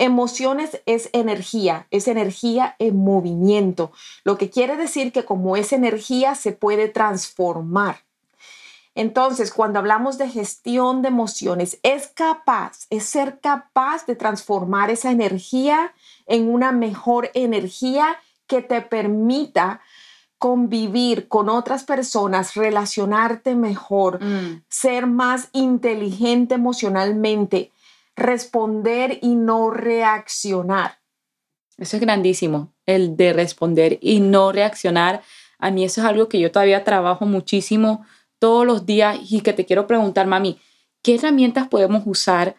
Emociones 0.00 0.80
es 0.86 1.10
energía, 1.12 1.88
es 1.90 2.06
energía 2.06 2.76
en 2.78 2.96
movimiento, 2.96 3.90
lo 4.22 4.38
que 4.38 4.48
quiere 4.48 4.76
decir 4.76 5.10
que 5.10 5.24
como 5.24 5.56
es 5.56 5.72
energía 5.72 6.36
se 6.36 6.52
puede 6.52 6.88
transformar. 6.88 8.04
Entonces, 8.94 9.52
cuando 9.52 9.80
hablamos 9.80 10.16
de 10.16 10.28
gestión 10.28 11.02
de 11.02 11.08
emociones, 11.08 11.80
es 11.82 12.06
capaz, 12.08 12.86
es 12.90 13.04
ser 13.04 13.40
capaz 13.40 14.06
de 14.06 14.14
transformar 14.14 14.90
esa 14.90 15.10
energía 15.10 15.92
en 16.26 16.48
una 16.48 16.70
mejor 16.70 17.30
energía 17.34 18.18
que 18.46 18.62
te 18.62 18.80
permita 18.80 19.80
convivir 20.38 21.26
con 21.26 21.48
otras 21.48 21.82
personas, 21.82 22.54
relacionarte 22.54 23.56
mejor, 23.56 24.22
mm. 24.22 24.62
ser 24.68 25.08
más 25.08 25.48
inteligente 25.52 26.54
emocionalmente, 26.54 27.72
responder 28.18 29.18
y 29.22 29.34
no 29.34 29.70
reaccionar. 29.70 30.98
Eso 31.78 31.96
es 31.96 32.02
grandísimo, 32.02 32.74
el 32.86 33.16
de 33.16 33.32
responder 33.32 33.98
y 34.00 34.20
no 34.20 34.52
reaccionar. 34.52 35.22
A 35.58 35.70
mí 35.70 35.84
eso 35.84 36.00
es 36.00 36.06
algo 36.06 36.28
que 36.28 36.40
yo 36.40 36.50
todavía 36.50 36.84
trabajo 36.84 37.24
muchísimo 37.24 38.04
todos 38.38 38.66
los 38.66 38.84
días 38.84 39.18
y 39.30 39.40
que 39.40 39.52
te 39.52 39.64
quiero 39.64 39.86
preguntar, 39.86 40.26
mami, 40.26 40.58
¿qué 41.02 41.14
herramientas 41.14 41.68
podemos 41.68 42.02
usar 42.04 42.56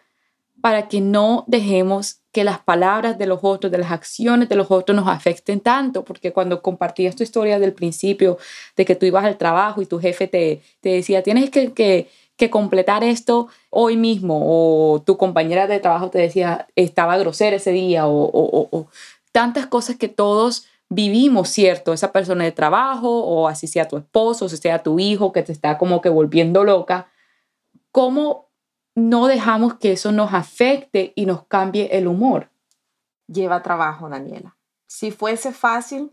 para 0.60 0.88
que 0.88 1.00
no 1.00 1.44
dejemos 1.46 2.20
que 2.32 2.44
las 2.44 2.60
palabras 2.60 3.18
de 3.18 3.26
los 3.26 3.40
otros, 3.42 3.72
de 3.72 3.78
las 3.78 3.90
acciones 3.90 4.48
de 4.48 4.56
los 4.56 4.70
otros 4.70 4.96
nos 4.96 5.08
afecten 5.08 5.60
tanto? 5.60 6.04
Porque 6.04 6.32
cuando 6.32 6.62
compartías 6.62 7.16
tu 7.16 7.22
historia 7.22 7.58
del 7.58 7.74
principio, 7.74 8.38
de 8.76 8.84
que 8.84 8.94
tú 8.94 9.06
ibas 9.06 9.24
al 9.24 9.36
trabajo 9.36 9.82
y 9.82 9.86
tu 9.86 9.98
jefe 9.98 10.28
te, 10.28 10.62
decía, 10.82 11.22
tienes 11.22 11.50
que 11.50 12.08
que 12.40 12.48
completar 12.48 13.04
esto 13.04 13.48
hoy 13.68 13.98
mismo 13.98 14.40
o 14.42 15.02
tu 15.02 15.18
compañera 15.18 15.66
de 15.66 15.78
trabajo 15.78 16.08
te 16.08 16.18
decía 16.18 16.66
estaba 16.74 17.18
grosera 17.18 17.56
ese 17.56 17.70
día 17.70 18.04
o, 18.08 18.88
tantas 19.30 19.66
cosas 19.66 19.96
que 19.96 20.08
todos 20.08 20.66
vivimos, 20.88 21.50
¿cierto? 21.50 21.92
Esa 21.92 22.12
persona 22.12 22.44
de 22.44 22.52
trabajo 22.52 23.10
o 23.10 23.46
así 23.46 23.66
sea 23.66 23.86
tu 23.86 23.98
esposo, 23.98 24.46
o 24.46 24.48
sea 24.48 24.82
tu 24.82 24.98
hijo 24.98 25.32
que 25.32 25.42
te 25.42 25.52
está 25.52 25.76
como 25.76 26.00
que 26.00 26.08
volviendo 26.08 26.64
loca. 26.64 27.08
¿Cómo 27.92 28.48
no 28.94 29.26
dejamos 29.26 29.74
que 29.74 29.92
eso 29.92 30.10
nos 30.10 30.32
afecte 30.32 31.12
y 31.14 31.26
nos 31.26 31.44
cambie 31.44 31.90
el 31.92 32.08
humor? 32.08 32.48
Lleva 33.28 33.62
trabajo, 33.62 34.08
Daniela. 34.08 34.56
Si 34.86 35.10
fuese 35.10 35.52
fácil, 35.52 36.10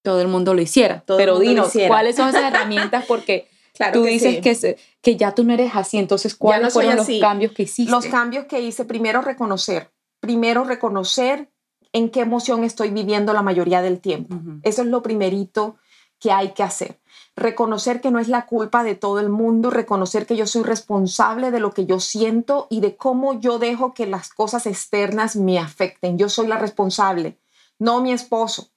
todo 0.00 0.22
el 0.22 0.28
mundo 0.28 0.54
lo 0.54 0.62
hiciera. 0.62 1.04
pero 1.06 1.38
dinos, 1.38 1.72
¿cuáles 1.86 2.16
son 2.16 2.30
esas 2.30 2.44
herramientas? 2.52 3.04
Porque 3.06 3.48
tú 3.92 4.02
dices 4.04 4.40
que, 4.40 4.78
que 5.00 5.16
ya 5.16 5.34
tú 5.34 5.44
no 5.44 5.52
eres 5.52 5.72
así, 5.74 5.98
entonces 5.98 6.34
¿cuáles 6.34 6.72
fueron 6.72 6.96
los 6.96 7.08
cambios 7.20 7.52
que 7.52 7.64
hiciste? 7.64 7.90
Los 7.90 8.06
cambios 8.06 8.46
que 8.46 8.60
hice, 8.60 8.84
primero 8.84 9.20
reconocer, 9.22 9.92
primero 10.20 10.64
reconocer 10.64 11.50
en 11.92 12.10
qué 12.10 12.20
emoción 12.20 12.64
estoy 12.64 12.90
viviendo 12.90 13.32
la 13.32 13.42
mayoría 13.42 13.80
del 13.80 14.00
tiempo. 14.00 14.36
Eso 14.62 14.82
es 14.82 14.88
lo 14.88 15.02
primerito 15.02 15.76
que 16.18 16.32
hay 16.32 16.52
que 16.52 16.62
hacer. 16.62 17.00
Reconocer 17.34 18.00
que 18.00 18.10
no 18.10 18.18
es 18.18 18.28
la 18.28 18.46
culpa 18.46 18.82
de 18.82 18.94
todo 18.94 19.20
el 19.20 19.28
mundo, 19.28 19.70
reconocer 19.70 20.26
que 20.26 20.36
yo 20.36 20.46
soy 20.46 20.62
responsable 20.62 21.50
de 21.50 21.60
lo 21.60 21.72
que 21.72 21.86
yo 21.86 22.00
siento 22.00 22.66
y 22.70 22.80
de 22.80 22.96
cómo 22.96 23.40
yo 23.40 23.58
dejo 23.58 23.94
que 23.94 24.06
las 24.06 24.30
cosas 24.30 24.66
externas 24.66 25.36
me 25.36 25.58
afecten. 25.58 26.18
Yo 26.18 26.28
soy 26.28 26.46
la 26.46 26.58
responsable, 26.58 27.38
no 27.78 28.00
mi 28.00 28.12
esposo. 28.12 28.70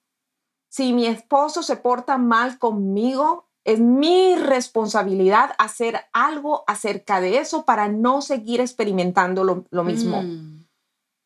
Si 0.69 0.93
mi 0.93 1.07
esposo 1.07 1.63
se 1.63 1.77
porta 1.77 2.17
mal 2.17 2.59
conmigo, 2.59 3.48
Es 3.65 3.79
mi 3.79 4.35
responsabilidad 4.35 5.51
hacer 5.57 6.01
algo 6.13 6.63
acerca 6.67 7.21
de 7.21 7.39
eso 7.39 7.65
para 7.65 7.87
no 7.87 8.21
seguir 8.21 8.61
experimentando 8.61 9.43
lo, 9.43 9.83
mismo. 9.83 10.23
Mm. 10.23 10.65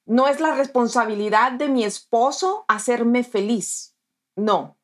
No 0.06 0.28
es 0.28 0.40
la 0.40 0.56
responsabilidad 0.56 1.54
de 1.54 1.70
mi 1.70 1.84
esposo 1.86 2.66
hacerme 2.68 3.24
feliz. 3.24 3.96
No. 4.36 4.78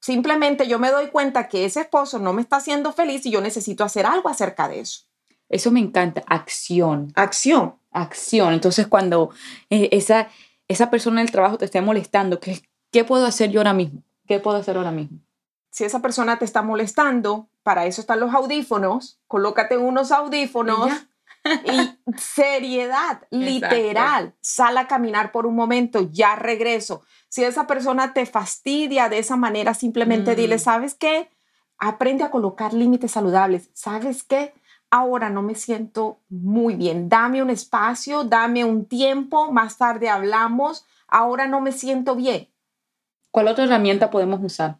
Simplemente 0.00 0.68
yo 0.68 0.78
me 0.78 0.90
doy 0.90 1.08
cuenta 1.08 1.48
que 1.48 1.64
ese 1.64 1.80
esposo 1.80 2.18
no 2.18 2.32
me 2.32 2.42
está 2.42 2.56
haciendo 2.56 2.92
feliz 2.92 3.26
y 3.26 3.30
yo 3.30 3.40
necesito 3.40 3.82
hacer 3.82 4.06
algo 4.06 4.28
acerca 4.28 4.68
de 4.68 4.80
eso. 4.80 5.08
Eso 5.48 5.70
me 5.70 5.80
encanta, 5.80 6.22
acción. 6.26 7.12
Acción. 7.14 7.76
Acción. 7.90 8.52
Entonces, 8.52 8.86
cuando 8.86 9.30
eh, 9.70 9.88
esa, 9.92 10.28
esa 10.68 10.90
persona 10.90 11.20
en 11.20 11.26
el 11.26 11.32
trabajo 11.32 11.58
te 11.58 11.64
esté 11.64 11.80
molestando, 11.80 12.38
¿qué, 12.38 12.62
¿qué 12.92 13.04
puedo 13.04 13.26
hacer 13.26 13.50
yo 13.50 13.60
ahora 13.60 13.72
mismo? 13.72 14.02
¿Qué 14.26 14.38
puedo 14.38 14.58
hacer 14.58 14.76
ahora 14.76 14.92
mismo? 14.92 15.18
Si 15.70 15.84
esa 15.84 16.00
persona 16.00 16.38
te 16.38 16.44
está 16.44 16.62
molestando, 16.62 17.50
para 17.62 17.86
eso 17.86 18.00
están 18.00 18.20
los 18.20 18.34
audífonos, 18.34 19.20
colócate 19.26 19.76
unos 19.76 20.10
audífonos 20.10 20.90
y 21.64 22.16
seriedad, 22.16 23.22
literal, 23.30 24.34
sal 24.40 24.78
a 24.78 24.86
caminar 24.86 25.32
por 25.32 25.46
un 25.46 25.54
momento, 25.54 26.08
ya 26.10 26.36
regreso. 26.36 27.02
Si 27.28 27.44
esa 27.44 27.66
persona 27.66 28.14
te 28.14 28.26
fastidia 28.26 29.08
de 29.08 29.18
esa 29.18 29.36
manera, 29.36 29.74
simplemente 29.74 30.34
dile, 30.34 30.56
mm. 30.56 30.60
¿sabes 30.60 30.94
qué? 30.94 31.30
Aprende 31.78 32.24
a 32.24 32.30
colocar 32.30 32.72
límites 32.72 33.12
saludables. 33.12 33.70
¿Sabes 33.74 34.24
qué? 34.24 34.54
Ahora 34.90 35.28
no 35.28 35.42
me 35.42 35.54
siento 35.54 36.20
muy 36.30 36.74
bien. 36.74 37.08
Dame 37.08 37.42
un 37.42 37.50
espacio, 37.50 38.24
dame 38.24 38.64
un 38.64 38.86
tiempo, 38.86 39.52
más 39.52 39.76
tarde 39.76 40.08
hablamos. 40.08 40.86
Ahora 41.06 41.46
no 41.46 41.60
me 41.60 41.72
siento 41.72 42.16
bien. 42.16 42.48
¿Cuál 43.30 43.48
otra 43.48 43.64
herramienta 43.64 44.10
podemos 44.10 44.42
usar? 44.42 44.78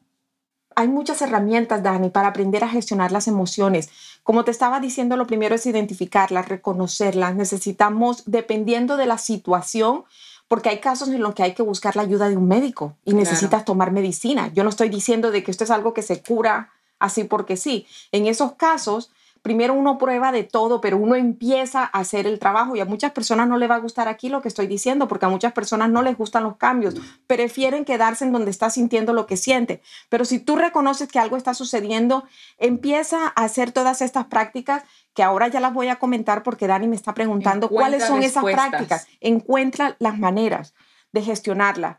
Hay 0.79 0.87
muchas 0.87 1.21
herramientas, 1.23 1.83
Dani, 1.83 2.09
para 2.09 2.29
aprender 2.29 2.63
a 2.63 2.69
gestionar 2.69 3.11
las 3.11 3.27
emociones. 3.27 3.91
Como 4.23 4.45
te 4.45 4.53
estaba 4.53 4.79
diciendo, 4.79 5.17
lo 5.17 5.27
primero 5.27 5.57
es 5.57 5.67
identificarlas, 5.67 6.49
reconocerlas. 6.49 7.35
Necesitamos, 7.35 8.23
dependiendo 8.27 8.97
de 8.97 9.07
la 9.07 9.19
situación, 9.19 10.05
porque 10.47 10.69
hay 10.69 10.79
casos 10.79 11.09
en 11.09 11.21
los 11.21 11.35
que 11.35 11.43
hay 11.43 11.55
que 11.55 11.65
buscar 11.65 11.97
la 11.97 12.03
ayuda 12.03 12.29
de 12.29 12.37
un 12.37 12.47
médico 12.47 12.95
y 13.05 13.15
necesitas 13.15 13.65
tomar 13.65 13.91
medicina. 13.91 14.53
Yo 14.55 14.63
no 14.63 14.71
estoy 14.71 14.89
diciendo 14.89 15.33
de 15.33 15.43
que 15.43 15.51
esto 15.51 15.65
es 15.65 15.73
algo 15.73 15.93
que 15.95 16.03
se 16.03 16.23
cura 16.23 16.71
así 17.01 17.25
porque 17.25 17.57
sí. 17.57 17.89
En 18.13 18.29
esos 18.29 18.53
casos, 18.53 19.11
primero 19.49 19.73
uno 19.73 19.97
prueba 19.97 20.31
de 20.31 20.45
todo, 20.45 20.83
pero 20.83 20.99
uno 20.99 21.15
empieza 21.15 21.81
a 21.81 22.01
hacer 22.01 22.27
el 22.27 22.39
trabajo 22.39 22.77
y 22.77 22.81
a 22.81 22.85
muchas 22.85 23.13
personas 23.13 23.49
no 23.49 23.57
le 23.57 23.67
va 23.67 23.77
a 23.77 23.79
gustar 23.79 24.07
aquí 24.07 24.29
lo 24.29 24.43
que 24.43 24.49
estoy 24.49 24.67
diciendo, 24.67 25.09
porque 25.09 25.25
a 25.25 25.31
muchas 25.31 25.55
personas 25.55 25.89
no 25.89 26.03
les 26.03 26.19
gustan 26.19 26.43
los 26.43 26.59
cambios, 26.59 26.97
prefieren 27.27 27.87
quedarse 27.87 28.27
en 28.27 28.33
donde 28.33 28.51
está 28.51 28.69
sintiendo 28.69 29.15
lo 29.15 29.25
que 29.25 29.39
siente. 29.39 29.81
Pero 30.11 30.27
si 30.27 30.39
tú 30.39 30.57
reconoces 30.57 31.09
que 31.09 31.19
algo 31.19 31.39
está 31.39 31.55
sucediendo, 31.55 32.25
empieza 32.59 33.33
a 33.35 33.45
hacer 33.45 33.73
todas 33.73 34.03
estas 34.03 34.27
prácticas 34.27 34.83
que 35.15 35.23
ahora 35.23 35.49
ya 35.49 35.61
las 35.61 35.73
voy 35.73 35.89
a 35.89 35.97
comentar 35.97 36.43
porque 36.43 36.67
Dani 36.67 36.87
me 36.87 36.97
está 36.97 37.15
preguntando 37.15 37.71
cuáles 37.71 38.05
son 38.05 38.23
esas 38.23 38.45
prácticas. 38.45 39.07
Encuentra 39.19 39.97
las 39.99 40.19
maneras 40.19 40.75
de 41.13 41.23
gestionarlas. 41.23 41.97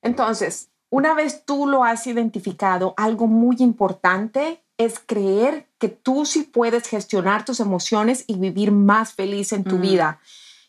Entonces, 0.00 0.70
una 0.88 1.12
vez 1.12 1.44
tú 1.44 1.66
lo 1.66 1.84
has 1.84 2.06
identificado, 2.06 2.94
algo 2.96 3.26
muy 3.26 3.56
importante 3.58 4.64
es 4.78 4.98
creer 4.98 5.65
que 5.78 5.88
tú 5.88 6.24
sí 6.24 6.42
puedes 6.42 6.88
gestionar 6.88 7.44
tus 7.44 7.60
emociones 7.60 8.24
y 8.26 8.36
vivir 8.36 8.72
más 8.72 9.12
feliz 9.12 9.52
en 9.52 9.64
tu 9.64 9.76
mm. 9.76 9.80
vida. 9.80 10.20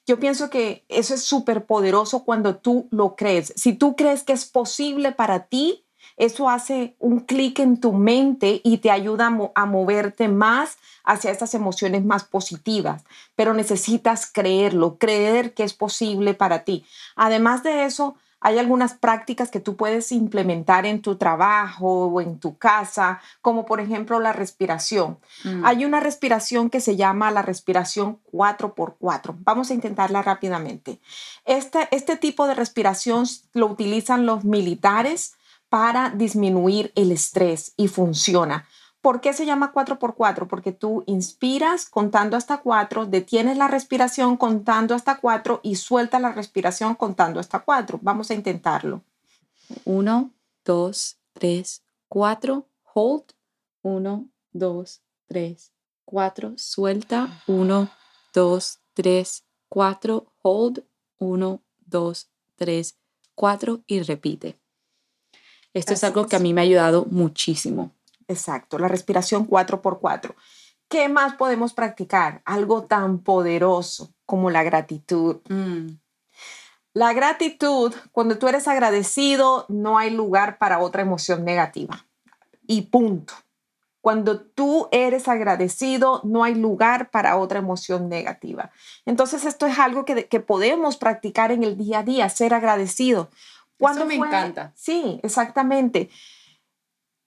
Yo 0.05 0.19
pienso 0.19 0.49
que 0.49 0.85
eso 0.87 1.13
es 1.13 1.23
súper 1.23 1.65
poderoso 1.65 2.23
cuando 2.23 2.55
tú 2.55 2.87
lo 2.91 3.15
crees. 3.15 3.53
Si 3.55 3.73
tú 3.73 3.95
crees 3.95 4.23
que 4.23 4.33
es 4.33 4.45
posible 4.45 5.11
para 5.11 5.45
ti, 5.47 5.83
eso 6.15 6.50
hace 6.50 6.96
un 7.00 7.20
clic 7.20 7.59
en 7.59 7.79
tu 7.79 7.93
mente 7.93 8.61
y 8.63 8.77
te 8.77 8.89
ayuda 8.89 9.27
a, 9.27 9.61
a, 9.61 9.65
moverte 9.65 10.27
más 10.29 10.77
hacia 11.03 11.29
estas 11.29 11.53
emociones 11.53 12.03
más 12.05 12.24
positivas. 12.24 13.03
Pero 13.35 13.53
necesitas 13.53 14.25
creerlo, 14.25 14.98
creer 14.98 15.53
que 15.53 15.63
es 15.63 15.74
posible 15.74 16.33
para 16.33 16.63
ti. 16.63 16.85
Además 17.15 17.61
de 17.63 17.85
eso, 17.85 18.15
hay 18.39 18.59
algunas 18.59 18.93
prácticas 18.93 19.50
que 19.50 19.59
tú 19.59 19.75
puedes 19.75 20.11
implementar 20.11 20.85
en 20.85 21.01
tu 21.01 21.15
trabajo 21.15 22.05
o 22.05 22.21
en 22.21 22.39
tu 22.39 22.57
casa, 22.57 23.19
como 23.41 23.65
por 23.65 23.79
ejemplo 23.79 24.19
la 24.19 24.31
respiración. 24.31 25.17
Mm. 25.43 25.65
Hay 25.65 25.85
una 25.85 26.00
respiración 26.00 26.69
que 26.69 26.79
se 26.79 26.95
llama 26.95 27.31
la 27.31 27.41
respiración 27.41 28.19
4x4. 28.31 29.35
Vamos 29.39 29.71
a 29.71 29.73
intentarla 29.73 30.21
rápidamente. 30.21 31.00
Este, 31.45 31.87
este 31.91 32.15
tipo 32.15 32.47
de 32.47 32.53
respiración 32.53 33.25
lo 33.53 33.67
utilizan 33.67 34.25
los 34.25 34.43
militares 34.43 35.35
para 35.69 36.11
disminuir 36.11 36.91
el 36.95 37.11
estrés 37.11 37.73
y 37.75 37.87
funciona. 37.87 38.67
¿Por 39.01 39.22
qué 39.22 39.33
se 39.33 39.46
llama 39.46 39.72
4x4? 39.74 40.48
Porque 40.48 40.72
tú 40.72 41.03
inspiras 41.05 41.90
contando 41.90 42.36
hasta 42.36 42.57
4, 42.57 43.05
detienes 43.05 43.57
la 43.57 43.68
respiración 43.68 44.38
contando 44.38 44.96
hasta 44.96 45.18
4 45.20 45.62
y 45.64 45.75
sueltas 45.75 46.22
la 46.22 46.31
respiración 46.31 46.96
contando 46.96 47.40
hasta 47.40 47.60
4. 47.60 48.00
Vamos 48.01 48.31
a 48.31 48.33
intentarlo. 48.33 49.03
1, 49.86 50.31
2, 50.66 51.18
3, 51.33 51.83
4, 52.07 52.68
hold. 52.94 53.24
1, 53.83 54.25
2, 54.51 55.01
3, 55.27 55.72
4, 56.05 56.53
suelta. 56.57 57.44
1, 57.48 57.90
2, 58.33 58.79
3, 58.94 59.44
4, 59.70 60.33
hold. 60.42 60.83
1, 61.20 61.62
2, 61.86 62.29
3, 62.55 62.98
4 63.36 63.81
y 63.88 64.01
repite. 64.01 64.57
Esto 65.74 65.94
es 65.94 66.03
algo 66.03 66.25
que 66.27 66.36
a 66.36 66.40
mí 66.40 66.53
me 66.53 66.62
ha 66.62 66.64
ayudado 66.64 67.05
muchísimo. 67.05 67.92
Exacto, 68.27 68.77
la 68.77 68.87
respiración 68.87 69.48
4x4. 69.48 70.35
¿Qué 70.90 71.09
más 71.09 71.33
podemos 71.33 71.74
practicar? 71.74 72.42
Algo 72.46 72.83
tan 72.83 73.20
poderoso 73.20 74.13
como 74.25 74.50
la 74.50 74.63
gratitud. 74.63 75.37
Mm. 75.50 75.98
La 76.94 77.13
gratitud, 77.13 77.94
cuando 78.11 78.37
tú 78.37 78.48
eres 78.48 78.68
agradecido, 78.68 79.66
no 79.70 79.98
hay 79.98 80.09
lugar 80.09 80.57
para 80.57 80.79
otra 80.79 81.01
emoción 81.01 81.46
negativa. 81.46 82.05
Y 82.66 82.83
punto. 82.83 83.33
Cuando 84.01 84.40
tú 84.40 84.87
eres 84.92 85.27
agradecido, 85.27 86.22
no 86.24 86.44
hay 86.44 86.55
lugar 86.55 87.09
para 87.11 87.37
otra 87.37 87.59
emoción 87.59 88.07
negativa. 88.07 88.72
Entonces, 89.05 89.44
esto 89.44 89.68
es 89.68 89.77
algo 89.77 90.05
que, 90.05 90.40
podemos 90.40 90.96
practicar 90.96 91.51
en 91.51 91.63
el 91.63 91.77
día 91.77 92.00
a 92.00 92.03
día, 92.03 92.29
ser 92.29 92.53
agradecido. 92.53 93.29
Eso 93.79 94.05
me 94.05 94.16
encanta. 94.16 94.72
Sí, 94.75 95.20
exactamente 95.24 96.09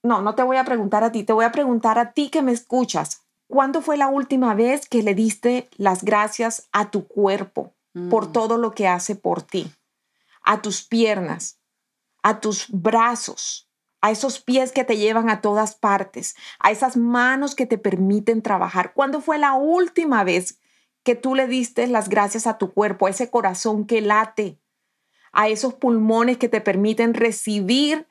no, 0.03 0.21
no 0.21 0.35
te 0.35 0.43
voy 0.43 0.57
a 0.57 0.65
preguntar 0.65 1.03
a 1.03 1.11
ti, 1.11 1.23
te 1.23 1.33
voy 1.33 1.45
a 1.45 1.51
preguntar 1.51 1.99
a 1.99 2.13
ti 2.13 2.29
que 2.29 2.41
me 2.41 2.51
escuchas. 2.51 3.23
¿Cuándo 3.47 3.81
fue 3.81 3.97
la 3.97 4.07
última 4.07 4.55
vez 4.55 4.87
que 4.87 5.03
le 5.03 5.13
diste 5.13 5.69
las 5.77 6.03
gracias 6.03 6.69
a 6.71 6.89
tu 6.89 7.07
cuerpo 7.07 7.73
por 8.09 8.29
mm. 8.29 8.31
todo 8.31 8.57
lo 8.57 8.73
que 8.73 8.87
hace 8.87 9.15
por 9.15 9.41
ti? 9.41 9.71
A 10.41 10.61
tus 10.61 10.83
piernas, 10.83 11.59
a 12.23 12.39
tus 12.39 12.67
brazos, 12.69 13.69
a 13.99 14.09
esos 14.09 14.39
pies 14.39 14.71
que 14.71 14.83
te 14.83 14.97
llevan 14.97 15.29
a 15.29 15.41
todas 15.41 15.75
partes, 15.75 16.35
a 16.59 16.71
esas 16.71 16.97
manos 16.97 17.53
que 17.53 17.67
te 17.67 17.77
permiten 17.77 18.41
trabajar. 18.41 18.93
¿Cuándo 18.93 19.21
fue 19.21 19.37
la 19.37 19.53
última 19.53 20.23
vez 20.23 20.59
que 21.03 21.15
tú 21.15 21.35
le 21.35 21.47
diste 21.47 21.85
las 21.87 22.09
gracias 22.09 22.47
a 22.47 22.57
tu 22.57 22.73
cuerpo, 22.73 23.05
a 23.05 23.11
ese 23.11 23.29
corazón 23.29 23.85
que 23.85 24.01
late, 24.01 24.59
a 25.31 25.49
esos 25.49 25.75
pulmones 25.75 26.37
que 26.37 26.49
te 26.49 26.61
permiten 26.61 27.13
recibir 27.13 28.07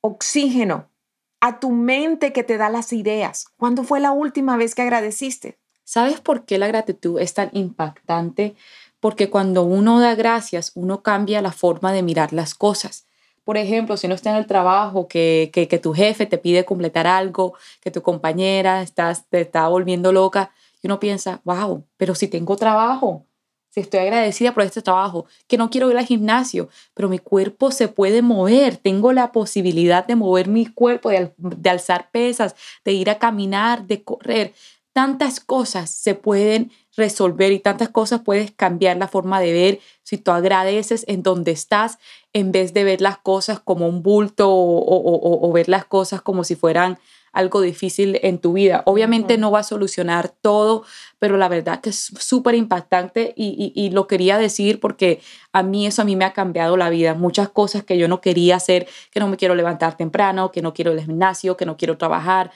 oxígeno 0.00 0.90
a 1.40 1.60
tu 1.60 1.70
mente 1.70 2.32
que 2.32 2.44
te 2.44 2.56
da 2.56 2.68
las 2.70 2.92
ideas. 2.92 3.46
¿Cuándo 3.56 3.84
fue 3.84 4.00
la 4.00 4.12
última 4.12 4.56
vez 4.56 4.74
que 4.74 4.82
agradeciste? 4.82 5.58
¿Sabes 5.84 6.20
por 6.20 6.44
qué 6.44 6.58
la 6.58 6.66
gratitud 6.66 7.20
es 7.20 7.34
tan 7.34 7.50
impactante? 7.52 8.56
Porque 8.98 9.30
cuando 9.30 9.62
uno 9.62 10.00
da 10.00 10.14
gracias, 10.14 10.72
uno 10.74 11.02
cambia 11.02 11.42
la 11.42 11.52
forma 11.52 11.92
de 11.92 12.02
mirar 12.02 12.32
las 12.32 12.54
cosas. 12.54 13.06
Por 13.44 13.56
ejemplo, 13.56 13.96
si 13.96 14.08
no 14.08 14.14
está 14.14 14.30
en 14.30 14.36
el 14.36 14.46
trabajo, 14.46 15.06
que, 15.06 15.50
que, 15.52 15.78
tu 15.78 15.94
jefe 15.94 16.26
te 16.26 16.38
pide 16.38 16.64
completar 16.64 17.06
algo, 17.06 17.54
que 17.80 17.92
tu 17.92 18.02
compañera 18.02 18.82
estás, 18.82 19.28
te 19.28 19.42
está 19.42 19.68
volviendo 19.68 20.10
loca, 20.10 20.50
y 20.82 20.88
uno 20.88 20.98
piensa, 20.98 21.40
wow, 21.44 21.84
pero 21.96 22.16
si 22.16 22.26
tengo 22.26 22.56
trabajo, 22.56 23.25
estoy 23.80 24.00
agradecida 24.00 24.52
por 24.54 24.62
este 24.62 24.82
trabajo, 24.82 25.26
que 25.46 25.58
no 25.58 25.70
quiero 25.70 25.90
ir 25.90 25.96
al 25.96 26.06
gimnasio, 26.06 26.68
pero 26.94 27.08
mi 27.08 27.18
cuerpo 27.18 27.70
se 27.70 27.88
puede 27.88 28.22
mover, 28.22 28.76
tengo 28.76 29.12
la 29.12 29.32
posibilidad 29.32 30.06
de 30.06 30.16
mover 30.16 30.48
mi 30.48 30.66
cuerpo, 30.66 31.10
de, 31.10 31.70
alzar 31.70 32.10
pesas, 32.10 32.54
de 32.84 32.92
ir 32.92 33.10
a 33.10 33.18
caminar, 33.18 33.86
de 33.86 34.02
correr. 34.02 34.54
Tantas 34.92 35.40
cosas 35.40 35.90
se 35.90 36.14
pueden 36.14 36.72
resolver 36.96 37.52
y 37.52 37.58
tantas 37.58 37.90
cosas 37.90 38.22
puedes 38.24 38.50
cambiar 38.50 38.96
la 38.96 39.08
forma 39.08 39.40
de 39.40 39.52
ver 39.52 39.80
si 40.02 40.16
tú 40.16 40.30
agradeces 40.30 41.04
en 41.06 41.22
donde 41.22 41.50
estás 41.50 41.98
en 42.32 42.50
vez 42.52 42.72
de 42.72 42.84
ver 42.84 43.02
las 43.02 43.18
cosas 43.18 43.60
como 43.60 43.86
un 43.86 44.02
bulto 44.02 44.48
o 44.48 45.52
ver 45.52 45.68
las 45.68 45.84
cosas 45.84 46.22
como 46.22 46.44
si 46.44 46.54
fueran 46.54 46.98
algo 47.36 47.60
difícil 47.60 48.18
en 48.22 48.38
tu 48.38 48.54
vida. 48.54 48.82
Obviamente 48.86 49.36
no 49.36 49.50
va 49.50 49.60
a 49.60 49.62
solucionar 49.62 50.28
todo, 50.28 50.84
pero 51.18 51.36
la 51.36 51.48
verdad 51.48 51.80
que 51.80 51.90
es 51.90 52.12
súper 52.18 52.54
impactante 52.54 53.34
y, 53.36 53.72
y, 53.74 53.90
lo 53.90 54.06
quería 54.06 54.38
decir 54.38 54.80
porque 54.80 55.20
a 55.52 55.62
mí 55.62 55.86
eso 55.86 56.00
a 56.02 56.04
mí 56.06 56.16
me 56.16 56.24
ha 56.24 56.32
cambiado 56.32 56.76
la 56.76 56.88
vida. 56.88 57.14
Muchas 57.14 57.50
cosas 57.50 57.84
que 57.84 57.98
yo 57.98 58.08
no 58.08 58.22
quería 58.22 58.56
hacer, 58.56 58.88
que 59.10 59.20
no 59.20 59.28
me 59.28 59.36
quiero 59.36 59.54
levantar 59.54 59.96
temprano, 59.96 60.50
que 60.50 60.62
no 60.62 60.72
quiero 60.72 60.92
al 60.92 61.00
gimnasio, 61.00 61.56
que 61.56 61.66
no 61.66 61.76
quiero 61.76 61.98
trabajar. 61.98 62.50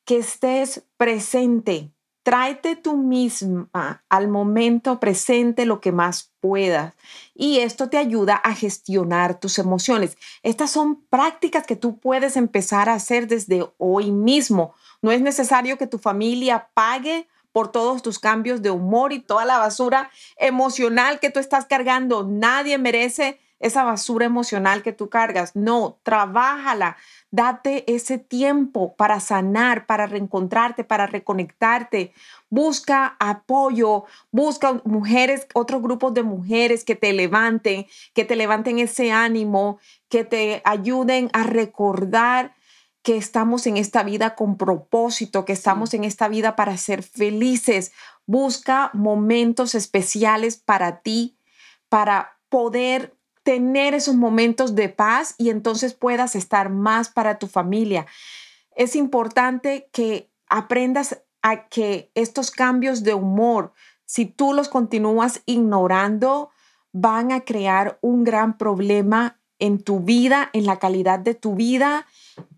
que 0.04 0.18
estés 0.18 0.84
presente. 0.96 1.92
Tráete 2.22 2.76
tú 2.76 2.98
misma 2.98 4.04
al 4.10 4.28
momento 4.28 5.00
presente 5.00 5.64
lo 5.64 5.80
que 5.80 5.90
más 5.90 6.32
puedas 6.40 6.94
y 7.34 7.60
esto 7.60 7.88
te 7.88 7.96
ayuda 7.96 8.34
a 8.34 8.54
gestionar 8.54 9.40
tus 9.40 9.58
emociones. 9.58 10.18
Estas 10.42 10.70
son 10.70 11.02
prácticas 11.08 11.66
que 11.66 11.76
tú 11.76 11.98
puedes 11.98 12.36
empezar 12.36 12.90
a 12.90 12.94
hacer 12.94 13.26
desde 13.26 13.66
hoy 13.78 14.10
mismo. 14.10 14.74
No 15.00 15.10
es 15.12 15.22
necesario 15.22 15.78
que 15.78 15.86
tu 15.86 15.98
familia 15.98 16.68
pague 16.74 17.26
por 17.52 17.72
todos 17.72 18.02
tus 18.02 18.18
cambios 18.18 18.62
de 18.62 18.70
humor 18.70 19.12
y 19.12 19.20
toda 19.20 19.44
la 19.44 19.58
basura 19.58 20.10
emocional 20.36 21.20
que 21.20 21.30
tú 21.30 21.40
estás 21.40 21.66
cargando. 21.66 22.24
Nadie 22.24 22.78
merece 22.78 23.38
esa 23.60 23.84
basura 23.84 24.24
emocional 24.24 24.82
que 24.82 24.92
tú 24.92 25.10
cargas. 25.10 25.54
No, 25.54 25.98
trabájala. 26.02 26.96
Date 27.30 27.84
ese 27.94 28.18
tiempo 28.18 28.94
para 28.96 29.20
sanar, 29.20 29.86
para 29.86 30.06
reencontrarte, 30.06 30.82
para 30.82 31.06
reconectarte. 31.06 32.12
Busca 32.48 33.16
apoyo, 33.20 34.04
busca 34.32 34.80
mujeres, 34.84 35.46
otros 35.54 35.82
grupos 35.82 36.14
de 36.14 36.22
mujeres 36.22 36.84
que 36.84 36.96
te 36.96 37.12
levanten, 37.12 37.86
que 38.14 38.24
te 38.24 38.34
levanten 38.34 38.78
ese 38.78 39.12
ánimo, 39.12 39.78
que 40.08 40.24
te 40.24 40.62
ayuden 40.64 41.30
a 41.32 41.44
recordar 41.44 42.54
que 43.02 43.16
estamos 43.16 43.66
en 43.66 43.76
esta 43.76 44.02
vida 44.02 44.34
con 44.34 44.56
propósito, 44.56 45.44
que 45.44 45.52
estamos 45.52 45.94
en 45.94 46.04
esta 46.04 46.28
vida 46.28 46.54
para 46.56 46.76
ser 46.76 47.02
felices. 47.02 47.92
Busca 48.26 48.90
momentos 48.92 49.74
especiales 49.74 50.56
para 50.56 51.00
ti, 51.00 51.36
para 51.88 52.38
poder 52.48 53.16
tener 53.42 53.94
esos 53.94 54.14
momentos 54.14 54.74
de 54.74 54.90
paz 54.90 55.34
y 55.38 55.48
entonces 55.50 55.94
puedas 55.94 56.36
estar 56.36 56.68
más 56.68 57.08
para 57.08 57.38
tu 57.38 57.46
familia. 57.46 58.06
Es 58.76 58.94
importante 58.94 59.88
que 59.92 60.30
aprendas 60.48 61.22
a 61.42 61.68
que 61.68 62.10
estos 62.14 62.50
cambios 62.50 63.02
de 63.02 63.14
humor, 63.14 63.72
si 64.04 64.26
tú 64.26 64.52
los 64.52 64.68
continúas 64.68 65.40
ignorando, 65.46 66.50
van 66.92 67.32
a 67.32 67.40
crear 67.40 67.98
un 68.02 68.24
gran 68.24 68.58
problema 68.58 69.38
en 69.58 69.82
tu 69.82 70.00
vida, 70.00 70.50
en 70.52 70.66
la 70.66 70.78
calidad 70.78 71.18
de 71.18 71.34
tu 71.34 71.54
vida 71.54 72.06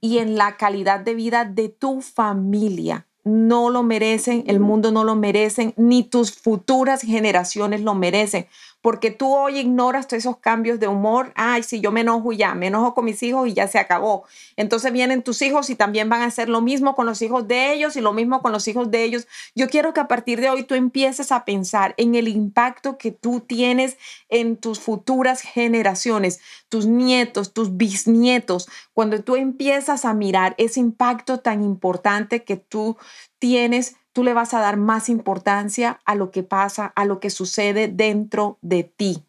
y 0.01 0.19
en 0.19 0.37
la 0.37 0.57
calidad 0.57 1.01
de 1.01 1.15
vida 1.15 1.45
de 1.45 1.69
tu 1.69 2.01
familia. 2.01 3.07
No 3.25 3.71
lo 3.71 3.85
merecen, 3.85 4.45
el 4.49 4.59
mundo 4.59 4.91
no 4.91 5.05
lo 5.05 5.15
merecen, 5.15 5.75
ni 5.77 6.03
tus 6.03 6.33
futuras 6.33 7.03
generaciones 7.03 7.81
lo 7.81 7.95
merecen 7.95 8.49
porque 8.83 9.13
tú 9.13 9.33
hoy 9.33 9.61
ignoras 9.61 10.09
todos 10.09 10.19
esos 10.25 10.37
cambios 10.39 10.81
de 10.81 10.89
humor. 10.89 11.33
Ay, 11.37 11.63
si 11.63 11.81
yo 11.81 11.93
me 11.93 12.01
enojo 12.01 12.33
ya, 12.33 12.55
me 12.55 12.67
enojo 12.67 12.95
con 12.95 13.05
mis 13.05 13.23
hijos 13.23 13.49
y 13.49 13.55
ya 13.55 13.69
se 13.69 13.79
acabó. 13.79 14.25
Entonces 14.57 14.93
vienen 14.93 15.23
tus 15.23 15.41
hijos 15.41 15.71
y 15.71 15.77
también 15.77 16.09
van 16.09 16.23
a 16.23 16.27
hacer 16.27 16.49
lo 16.49 16.61
mismo 16.61 16.97
con 16.97 17.07
los 17.07 17.23
hijos 17.23 17.47
de 17.47 17.73
ellos 17.73 17.95
y 17.97 18.01
lo 18.01 18.13
mismo 18.13 18.43
con 18.43 18.51
los 18.51 18.67
hijos 18.67 18.91
de 18.91 19.05
ellos. 19.05 19.29
Yo 19.55 19.69
quiero 19.69 19.95
que 19.95 20.01
a 20.01 20.09
partir 20.09 20.41
de 20.41 20.51
hoy 20.51 20.65
tú 20.65 20.75
empieces 20.75 21.31
a 21.31 21.45
pensar 21.45 21.95
en 21.97 22.17
el 22.17 22.27
impacto 22.27 22.99
que 22.99 23.13
tú 23.13 23.41
tienes 23.41 23.97
en 24.29 24.57
tus 24.57 24.81
futuras 24.81 25.43
generaciones, 25.43 26.41
tus 26.69 26.87
nietos, 26.87 27.53
tus 27.53 27.77
bisnietos. 27.77 28.69
Cuando 28.93 29.23
tú 29.23 29.37
empiezas 29.37 30.05
a 30.05 30.13
mirar 30.13 30.57
ese 30.59 30.81
impacto 30.81 31.39
tan 31.39 31.63
importante 31.63 32.43
que 32.43 32.57
tú 32.57 32.97
tienes 33.39 33.95
tú 34.13 34.25
le 34.25 34.35
vas 34.35 34.55
a 34.55 34.61
dar 34.61 34.77
más 34.77 35.09
importancia 35.09 36.01
a 36.05 36.15
lo 36.15 36.31
que 36.31 36.43
pasa, 36.43 36.93
a 36.95 37.05
lo 37.05 37.21
que 37.21 37.31
sucede 37.31 37.89
dentro 37.89 38.59
de 38.63 38.85
ti. 38.85 39.25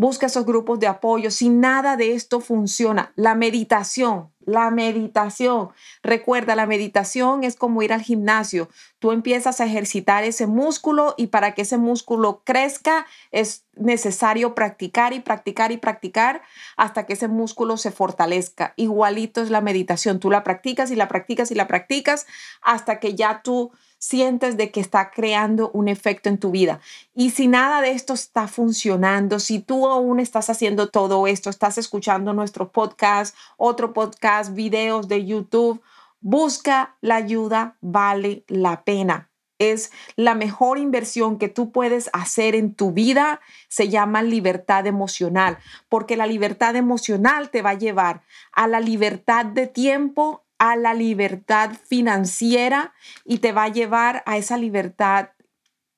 Busca 0.00 0.26
esos 0.26 0.46
grupos 0.46 0.78
de 0.78 0.86
apoyo. 0.86 1.32
Si 1.32 1.48
nada 1.48 1.96
de 1.96 2.14
esto 2.14 2.38
funciona, 2.38 3.12
la 3.16 3.34
meditación, 3.34 4.30
la 4.46 4.70
meditación. 4.70 5.70
Recuerda, 6.04 6.54
la 6.54 6.66
meditación 6.66 7.42
es 7.42 7.56
como 7.56 7.82
ir 7.82 7.92
al 7.92 8.02
gimnasio. 8.02 8.68
Tú 9.00 9.10
empiezas 9.10 9.60
a 9.60 9.66
ejercitar 9.66 10.22
ese 10.22 10.46
músculo 10.46 11.14
y 11.16 11.26
para 11.26 11.52
que 11.52 11.62
ese 11.62 11.78
músculo 11.78 12.42
crezca 12.44 13.06
es 13.32 13.64
necesario 13.74 14.54
practicar 14.54 15.14
y 15.14 15.20
practicar 15.20 15.72
y 15.72 15.78
practicar 15.78 16.42
hasta 16.76 17.04
que 17.04 17.14
ese 17.14 17.26
músculo 17.26 17.76
se 17.76 17.90
fortalezca. 17.90 18.74
Igualito 18.76 19.42
es 19.42 19.50
la 19.50 19.60
meditación. 19.60 20.20
Tú 20.20 20.30
la 20.30 20.44
practicas 20.44 20.92
y 20.92 20.94
la 20.94 21.08
practicas 21.08 21.50
y 21.50 21.56
la 21.56 21.66
practicas 21.66 22.26
hasta 22.62 23.00
que 23.00 23.16
ya 23.16 23.42
tú 23.42 23.72
sientes 23.98 24.56
de 24.56 24.70
que 24.70 24.80
está 24.80 25.10
creando 25.10 25.70
un 25.72 25.88
efecto 25.88 26.28
en 26.28 26.38
tu 26.38 26.50
vida. 26.50 26.80
Y 27.14 27.30
si 27.30 27.48
nada 27.48 27.80
de 27.80 27.90
esto 27.90 28.14
está 28.14 28.48
funcionando, 28.48 29.38
si 29.40 29.58
tú 29.58 29.88
aún 29.88 30.20
estás 30.20 30.50
haciendo 30.50 30.88
todo 30.88 31.26
esto, 31.26 31.50
estás 31.50 31.78
escuchando 31.78 32.32
nuestro 32.32 32.70
podcast, 32.70 33.36
otro 33.56 33.92
podcast, 33.92 34.54
videos 34.54 35.08
de 35.08 35.26
YouTube, 35.26 35.82
busca 36.20 36.96
la 37.00 37.16
ayuda, 37.16 37.76
vale 37.80 38.44
la 38.48 38.84
pena. 38.84 39.30
Es 39.58 39.90
la 40.14 40.36
mejor 40.36 40.78
inversión 40.78 41.36
que 41.36 41.48
tú 41.48 41.72
puedes 41.72 42.10
hacer 42.12 42.54
en 42.54 42.74
tu 42.74 42.92
vida. 42.92 43.40
Se 43.68 43.88
llama 43.88 44.22
libertad 44.22 44.86
emocional, 44.86 45.58
porque 45.88 46.16
la 46.16 46.28
libertad 46.28 46.76
emocional 46.76 47.50
te 47.50 47.62
va 47.62 47.70
a 47.70 47.78
llevar 47.78 48.22
a 48.52 48.68
la 48.68 48.78
libertad 48.78 49.46
de 49.46 49.66
tiempo, 49.66 50.44
a 50.58 50.76
la 50.76 50.94
libertad 50.94 51.72
financiera 51.86 52.94
y 53.24 53.38
te 53.38 53.52
va 53.52 53.64
a 53.64 53.72
llevar 53.72 54.22
a 54.26 54.36
esa 54.36 54.56
libertad 54.56 55.30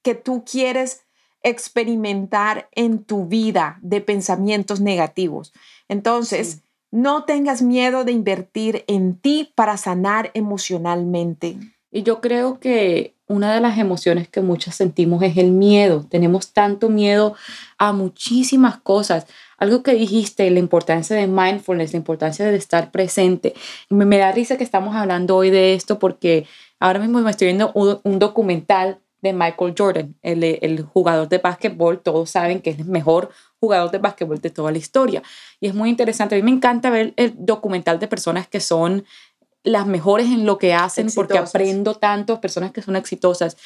que 0.02 0.14
tú 0.14 0.44
quieres 0.44 1.06
experimentar 1.42 2.68
en 2.72 3.04
tu 3.04 3.26
vida 3.26 3.78
de 3.82 4.00
pensamientos 4.00 4.80
negativos. 4.80 5.52
Entonces, 5.88 6.62
no 6.90 7.24
tengas 7.24 7.62
miedo 7.62 8.04
de 8.04 8.12
invertir 8.12 8.84
en 8.88 9.16
ti 9.16 9.52
para 9.54 9.76
sanar 9.76 10.30
emocionalmente. 10.34 11.56
Y 11.90 12.02
yo 12.02 12.20
creo 12.20 12.60
que 12.60 13.16
una 13.30 13.54
de 13.54 13.60
las 13.60 13.78
emociones 13.78 14.28
que 14.28 14.40
muchas 14.40 14.74
sentimos 14.74 15.22
es 15.22 15.36
el 15.36 15.52
miedo. 15.52 16.04
Tenemos 16.10 16.52
tanto 16.52 16.88
miedo 16.88 17.36
a 17.78 17.92
muchísimas 17.92 18.78
cosas. 18.78 19.26
Algo 19.56 19.84
que 19.84 19.94
dijiste, 19.94 20.50
la 20.50 20.58
importancia 20.58 21.14
de 21.14 21.28
mindfulness, 21.28 21.92
la 21.92 21.98
importancia 21.98 22.44
de 22.44 22.56
estar 22.56 22.90
presente. 22.90 23.54
Me, 23.88 24.04
me 24.04 24.18
da 24.18 24.32
risa 24.32 24.56
que 24.56 24.64
estamos 24.64 24.96
hablando 24.96 25.36
hoy 25.36 25.50
de 25.50 25.74
esto 25.74 26.00
porque 26.00 26.44
ahora 26.80 26.98
mismo 26.98 27.20
me 27.20 27.30
estoy 27.30 27.46
viendo 27.46 27.70
un, 27.74 28.18
documental 28.18 28.98
de 29.22 29.32
Michael 29.32 29.74
Jordan, 29.78 30.16
el, 30.22 30.42
el, 30.42 30.82
jugador 30.82 31.28
de 31.28 31.38
básquetbol. 31.38 32.00
Todos 32.00 32.30
saben 32.30 32.60
que 32.60 32.70
es 32.70 32.80
el 32.80 32.86
mejor 32.86 33.30
jugador 33.60 33.92
de 33.92 33.98
básquetbol 33.98 34.40
de 34.40 34.50
toda 34.50 34.72
la 34.72 34.78
historia. 34.78 35.22
Y 35.60 35.68
es 35.68 35.74
muy 35.74 35.88
interesante. 35.88 36.34
A 36.34 36.38
mí 36.38 36.42
me 36.42 36.50
encanta 36.50 36.90
ver 36.90 37.14
el 37.14 37.34
documental 37.36 38.00
de 38.00 38.08
personas 38.08 38.48
que 38.48 38.58
son 38.58 39.04
las 39.62 39.86
mejores 39.86 40.26
en 40.26 40.46
lo 40.46 40.58
que 40.58 40.74
hacen 40.74 41.08
porque 41.14 41.38
aprendo 41.38 41.94
tanto, 41.94 42.40
personas 42.40 42.72
que 42.72 42.82
son 42.82 42.96
exitosas. 42.96 43.56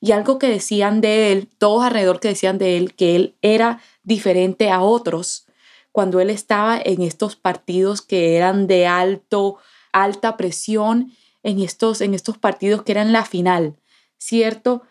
Y 0.00 0.12
algo 0.12 0.38
que 0.38 0.48
decían 0.48 1.00
de 1.00 1.32
él, 1.32 1.48
todos 1.58 1.84
alrededor 1.84 2.20
que 2.20 2.28
decían 2.28 2.58
de 2.58 2.76
él, 2.76 2.94
que 2.94 3.16
él 3.16 3.36
era 3.42 3.80
diferente 4.02 4.70
a 4.70 4.80
otros 4.82 5.46
cuando 5.92 6.20
él 6.20 6.28
estaba 6.28 6.76
en 6.84 7.02
estos 7.02 7.36
partidos 7.36 8.02
que 8.02 8.36
eran 8.36 8.66
de 8.66 8.86
alto, 8.86 9.58
alta 9.92 10.36
presión, 10.36 11.12
en 11.44 11.60
estos, 11.60 12.00
en 12.00 12.14
estos 12.14 12.36
partidos 12.36 12.82
que 12.82 12.90
eran 12.92 13.12
la 13.12 13.24
final, 13.24 13.76
¿cierto? 14.18 14.82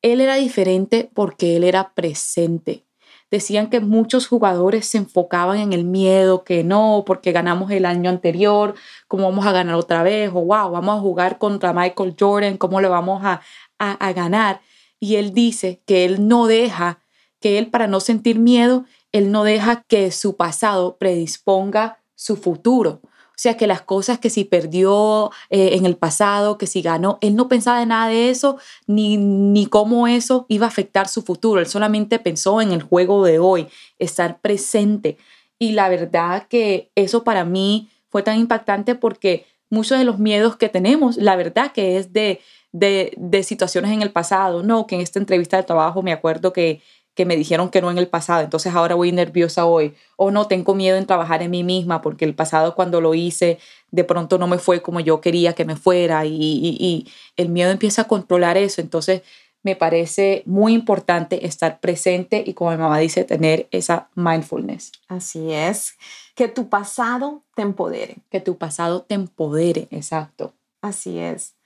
Él 0.00 0.20
era 0.20 0.36
diferente 0.36 1.10
porque 1.12 1.56
él 1.56 1.64
era 1.64 1.92
presente. 1.94 2.85
Decían 3.30 3.70
que 3.70 3.80
muchos 3.80 4.28
jugadores 4.28 4.86
se 4.86 4.98
enfocaban 4.98 5.58
en 5.58 5.72
el 5.72 5.84
miedo, 5.84 6.44
que 6.44 6.62
no, 6.62 7.02
porque 7.06 7.32
ganamos 7.32 7.70
el 7.72 7.84
año 7.84 8.08
anterior, 8.08 8.74
¿cómo 9.08 9.24
vamos 9.24 9.46
a 9.46 9.52
ganar 9.52 9.74
otra 9.74 10.02
vez? 10.02 10.30
O 10.30 10.44
wow, 10.44 10.70
vamos 10.70 10.96
a 10.96 11.00
jugar 11.00 11.38
contra 11.38 11.72
Michael 11.72 12.14
Jordan, 12.18 12.56
¿cómo 12.56 12.80
le 12.80 12.88
vamos 12.88 13.24
a, 13.24 13.40
a, 13.78 13.92
a 13.92 14.12
ganar? 14.12 14.60
Y 15.00 15.16
él 15.16 15.34
dice 15.34 15.82
que 15.86 16.04
él 16.04 16.28
no 16.28 16.46
deja, 16.46 17.00
que 17.40 17.58
él 17.58 17.70
para 17.70 17.86
no 17.86 18.00
sentir 18.00 18.38
miedo, 18.38 18.84
él 19.12 19.32
no 19.32 19.44
deja 19.44 19.82
que 19.88 20.10
su 20.12 20.36
pasado 20.36 20.96
predisponga 20.96 21.98
su 22.14 22.36
futuro. 22.36 23.00
O 23.36 23.38
sea, 23.38 23.58
que 23.58 23.66
las 23.66 23.82
cosas 23.82 24.18
que 24.18 24.30
si 24.30 24.44
perdió 24.44 25.30
eh, 25.50 25.70
en 25.74 25.84
el 25.84 25.96
pasado, 25.96 26.56
que 26.56 26.66
si 26.66 26.80
ganó, 26.80 27.18
él 27.20 27.36
no 27.36 27.48
pensaba 27.48 27.82
en 27.82 27.90
nada 27.90 28.08
de 28.08 28.30
eso, 28.30 28.56
ni, 28.86 29.18
ni 29.18 29.66
cómo 29.66 30.08
eso 30.08 30.46
iba 30.48 30.64
a 30.64 30.70
afectar 30.70 31.06
su 31.06 31.20
futuro. 31.20 31.60
Él 31.60 31.66
solamente 31.66 32.18
pensó 32.18 32.62
en 32.62 32.72
el 32.72 32.82
juego 32.82 33.26
de 33.26 33.38
hoy, 33.38 33.68
estar 33.98 34.40
presente. 34.40 35.18
Y 35.58 35.72
la 35.72 35.90
verdad 35.90 36.46
que 36.48 36.90
eso 36.94 37.24
para 37.24 37.44
mí 37.44 37.90
fue 38.08 38.22
tan 38.22 38.38
impactante 38.38 38.94
porque 38.94 39.44
muchos 39.68 39.98
de 39.98 40.04
los 40.06 40.18
miedos 40.18 40.56
que 40.56 40.70
tenemos, 40.70 41.18
la 41.18 41.36
verdad 41.36 41.72
que 41.72 41.98
es 41.98 42.14
de, 42.14 42.40
de, 42.72 43.12
de 43.18 43.42
situaciones 43.42 43.90
en 43.90 44.00
el 44.00 44.12
pasado, 44.12 44.62
¿no? 44.62 44.86
Que 44.86 44.94
en 44.94 45.02
esta 45.02 45.18
entrevista 45.18 45.58
de 45.58 45.64
trabajo 45.64 46.02
me 46.02 46.12
acuerdo 46.12 46.54
que 46.54 46.80
que 47.16 47.24
me 47.24 47.34
dijeron 47.34 47.70
que 47.70 47.80
no 47.80 47.90
en 47.90 47.98
el 47.98 48.06
pasado, 48.06 48.42
entonces 48.42 48.72
ahora 48.74 48.94
voy 48.94 49.10
nerviosa 49.10 49.64
hoy, 49.64 49.94
o 50.16 50.30
no, 50.30 50.46
tengo 50.46 50.74
miedo 50.74 50.98
en 50.98 51.06
trabajar 51.06 51.42
en 51.42 51.50
mí 51.50 51.64
misma 51.64 52.02
porque 52.02 52.24
el 52.24 52.34
pasado 52.34 52.76
cuando 52.76 53.00
lo 53.00 53.14
hice 53.14 53.58
de 53.90 54.04
pronto 54.04 54.38
no 54.38 54.46
me 54.46 54.58
fue 54.58 54.82
como 54.82 55.00
yo 55.00 55.20
quería 55.20 55.54
que 55.54 55.64
me 55.64 55.76
fuera 55.76 56.26
y, 56.26 56.34
y, 56.34 56.76
y 56.78 57.10
el 57.36 57.48
miedo 57.48 57.70
empieza 57.70 58.02
a 58.02 58.08
controlar 58.08 58.58
eso, 58.58 58.80
entonces 58.80 59.22
me 59.62 59.74
parece 59.74 60.44
muy 60.46 60.74
importante 60.74 61.44
estar 61.44 61.80
presente 61.80 62.44
y 62.46 62.54
como 62.54 62.70
mi 62.70 62.76
mamá 62.76 62.98
dice, 62.98 63.24
tener 63.24 63.66
esa 63.72 64.10
mindfulness. 64.14 64.92
Así 65.08 65.52
es, 65.52 65.96
que 66.36 66.46
tu 66.46 66.68
pasado 66.68 67.42
te 67.56 67.62
empodere. 67.62 68.18
Que 68.30 68.38
tu 68.38 68.58
pasado 68.58 69.02
te 69.02 69.14
empodere, 69.14 69.88
exacto. 69.90 70.54
Así 70.82 71.18
es. 71.18 71.56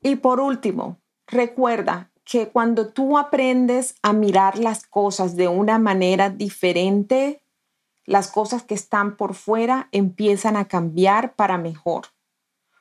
Y 0.00 0.14
por 0.14 0.38
último, 0.38 0.98
recuerda 1.26 2.12
que 2.24 2.48
cuando 2.48 2.88
tú 2.88 3.18
aprendes 3.18 3.96
a 4.02 4.12
mirar 4.12 4.58
las 4.58 4.86
cosas 4.86 5.36
de 5.36 5.48
una 5.48 5.78
manera 5.78 6.30
diferente, 6.30 7.42
las 8.06 8.28
cosas 8.28 8.62
que 8.62 8.74
están 8.74 9.16
por 9.16 9.34
fuera 9.34 9.88
empiezan 9.92 10.56
a 10.56 10.66
cambiar 10.66 11.34
para 11.34 11.58
mejor. 11.58 12.06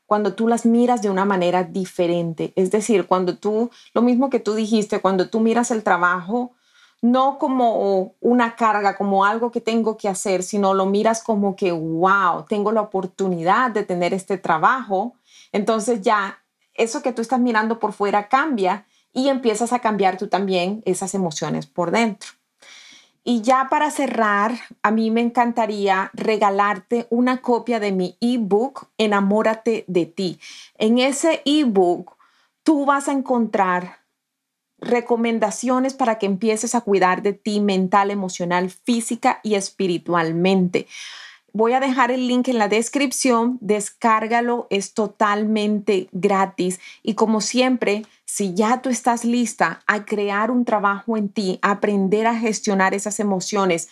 Cuando 0.06 0.34
tú 0.34 0.48
las 0.48 0.66
miras 0.66 1.02
de 1.02 1.10
una 1.10 1.26
manera 1.26 1.64
diferente, 1.64 2.54
es 2.56 2.72
decir, 2.72 3.08
cuando 3.08 3.38
tú, 3.38 3.70
lo 3.94 4.02
mismo 4.02 4.30
que 4.30 4.40
tú 4.40 4.54
dijiste, 4.54 5.02
cuando 5.02 5.30
tú 5.30 5.40
miras 5.40 5.72
el 5.72 5.84
trabajo, 5.84 6.54
no 7.02 7.38
como 7.38 8.16
una 8.22 8.56
carga, 8.56 8.96
como 8.96 9.26
algo 9.26 9.52
que 9.52 9.60
tengo 9.60 9.98
que 9.98 10.08
hacer, 10.08 10.42
sino 10.42 10.74
lo 10.74 10.86
miras 10.86 11.22
como 11.22 11.56
que, 11.56 11.72
wow, 11.72 12.46
tengo 12.48 12.72
la 12.72 12.82
oportunidad 12.82 13.72
de 13.72 13.84
tener 13.84 14.14
este 14.14 14.38
trabajo. 14.38 15.16
Entonces 15.52 16.02
ya 16.02 16.40
eso 16.74 17.02
que 17.02 17.12
tú 17.12 17.22
estás 17.22 17.40
mirando 17.40 17.80
por 17.80 17.92
fuera 17.92 18.30
cambia 18.30 18.86
y 19.14 19.30
empiezas 19.30 19.74
a 19.74 19.80
cambiar 19.80 20.18
tú 20.18 20.28
también 20.28 20.82
esas 20.86 21.14
emociones 21.14 21.66
por 21.66 21.92
dentro. 21.92 22.32
Y 23.24 23.42
ya 23.42 23.68
para 23.70 23.90
cerrar, 23.90 24.54
a 24.82 24.92
mí 24.92 25.10
me 25.10 25.22
encantaría 25.22 26.12
regalarte 26.14 27.08
una 27.10 27.42
copia 27.42 27.80
de 27.80 27.94
mi 27.94 28.18
ebook 28.20 28.88
Enamórate 28.98 29.86
de 29.88 30.06
ti. 30.06 30.40
En 30.78 30.98
ese 30.98 31.42
ebook 31.46 32.18
tú 32.64 32.86
vas 32.86 33.08
a 33.08 33.14
encontrar 33.14 34.00
recomendaciones 34.78 35.94
para 35.94 36.20
que 36.20 36.26
empieces 36.26 36.76
a 36.76 36.82
cuidar 36.82 37.22
de 37.22 37.32
ti 37.32 37.62
mental, 37.62 38.12
emocional, 38.12 38.70
física 38.70 39.40
y 39.42 39.56
espiritualmente. 39.56 40.88
Voy 41.56 41.74
a 41.74 41.80
dejar 41.80 42.10
el 42.10 42.28
link 42.28 42.48
en 42.48 42.58
la 42.58 42.68
descripción, 42.68 43.60
descárgalo, 43.62 44.66
es 44.72 44.96
totalmente 44.96 46.10
gratis 46.12 46.80
y 47.04 47.14
como 47.14 47.42
siempre, 47.42 48.08
si 48.26 48.56
ya 48.56 48.82
tú 48.82 48.90
estás 48.90 49.24
lista 49.24 49.84
a 49.86 50.04
crear 50.04 50.50
un 50.50 50.66
trabajo 50.66 51.16
en 51.16 51.30
ti, 51.30 51.60
a 51.62 51.70
aprender 51.70 52.26
a 52.26 52.36
gestionar 52.36 52.96
esas 52.96 53.20
emociones, 53.20 53.88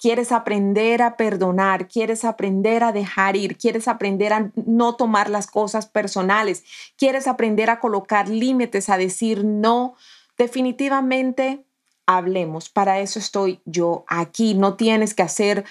quieres 0.00 0.32
aprender 0.32 1.02
a 1.02 1.16
perdonar, 1.16 1.86
quieres 1.86 2.24
aprender 2.24 2.82
a 2.82 2.90
dejar 2.90 3.36
ir, 3.36 3.58
quieres 3.58 3.86
aprender 3.86 4.32
a 4.32 4.50
no 4.66 4.96
tomar 4.96 5.30
las 5.30 5.46
cosas 5.46 5.86
personales, 5.86 6.64
quieres 6.98 7.28
aprender 7.28 7.70
a 7.70 7.78
colocar 7.78 8.28
límites, 8.28 8.88
a 8.88 8.98
decir 8.98 9.44
no, 9.44 9.94
definitivamente 10.36 11.64
hablemos. 12.06 12.68
Para 12.68 13.00
eso 13.00 13.18
estoy 13.18 13.60
yo 13.64 14.04
aquí. 14.08 14.54
No 14.54 14.74
tienes 14.74 15.14
que 15.14 15.22
hacer 15.22 15.64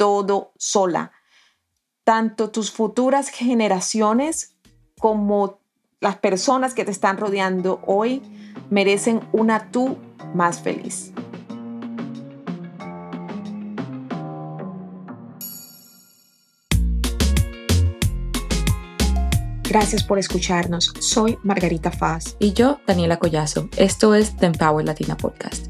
todo 0.00 0.54
sola. 0.56 1.12
Tanto 2.04 2.50
tus 2.50 2.70
futuras 2.70 3.28
generaciones 3.28 4.56
como 4.98 5.60
las 6.00 6.16
personas 6.16 6.72
que 6.72 6.86
te 6.86 6.90
están 6.90 7.18
rodeando 7.18 7.82
hoy 7.86 8.22
merecen 8.70 9.20
una 9.32 9.70
tú 9.70 9.98
más 10.34 10.62
feliz. 10.62 11.12
Gracias 19.68 20.02
por 20.02 20.18
escucharnos. 20.18 20.94
Soy 20.98 21.38
Margarita 21.42 21.90
Faz. 21.90 22.36
Y 22.38 22.54
yo, 22.54 22.80
Daniela 22.86 23.18
Collazo. 23.18 23.68
Esto 23.76 24.14
es 24.14 24.34
The 24.38 24.46
Empower 24.46 24.86
Latina 24.86 25.14
Podcast. 25.18 25.69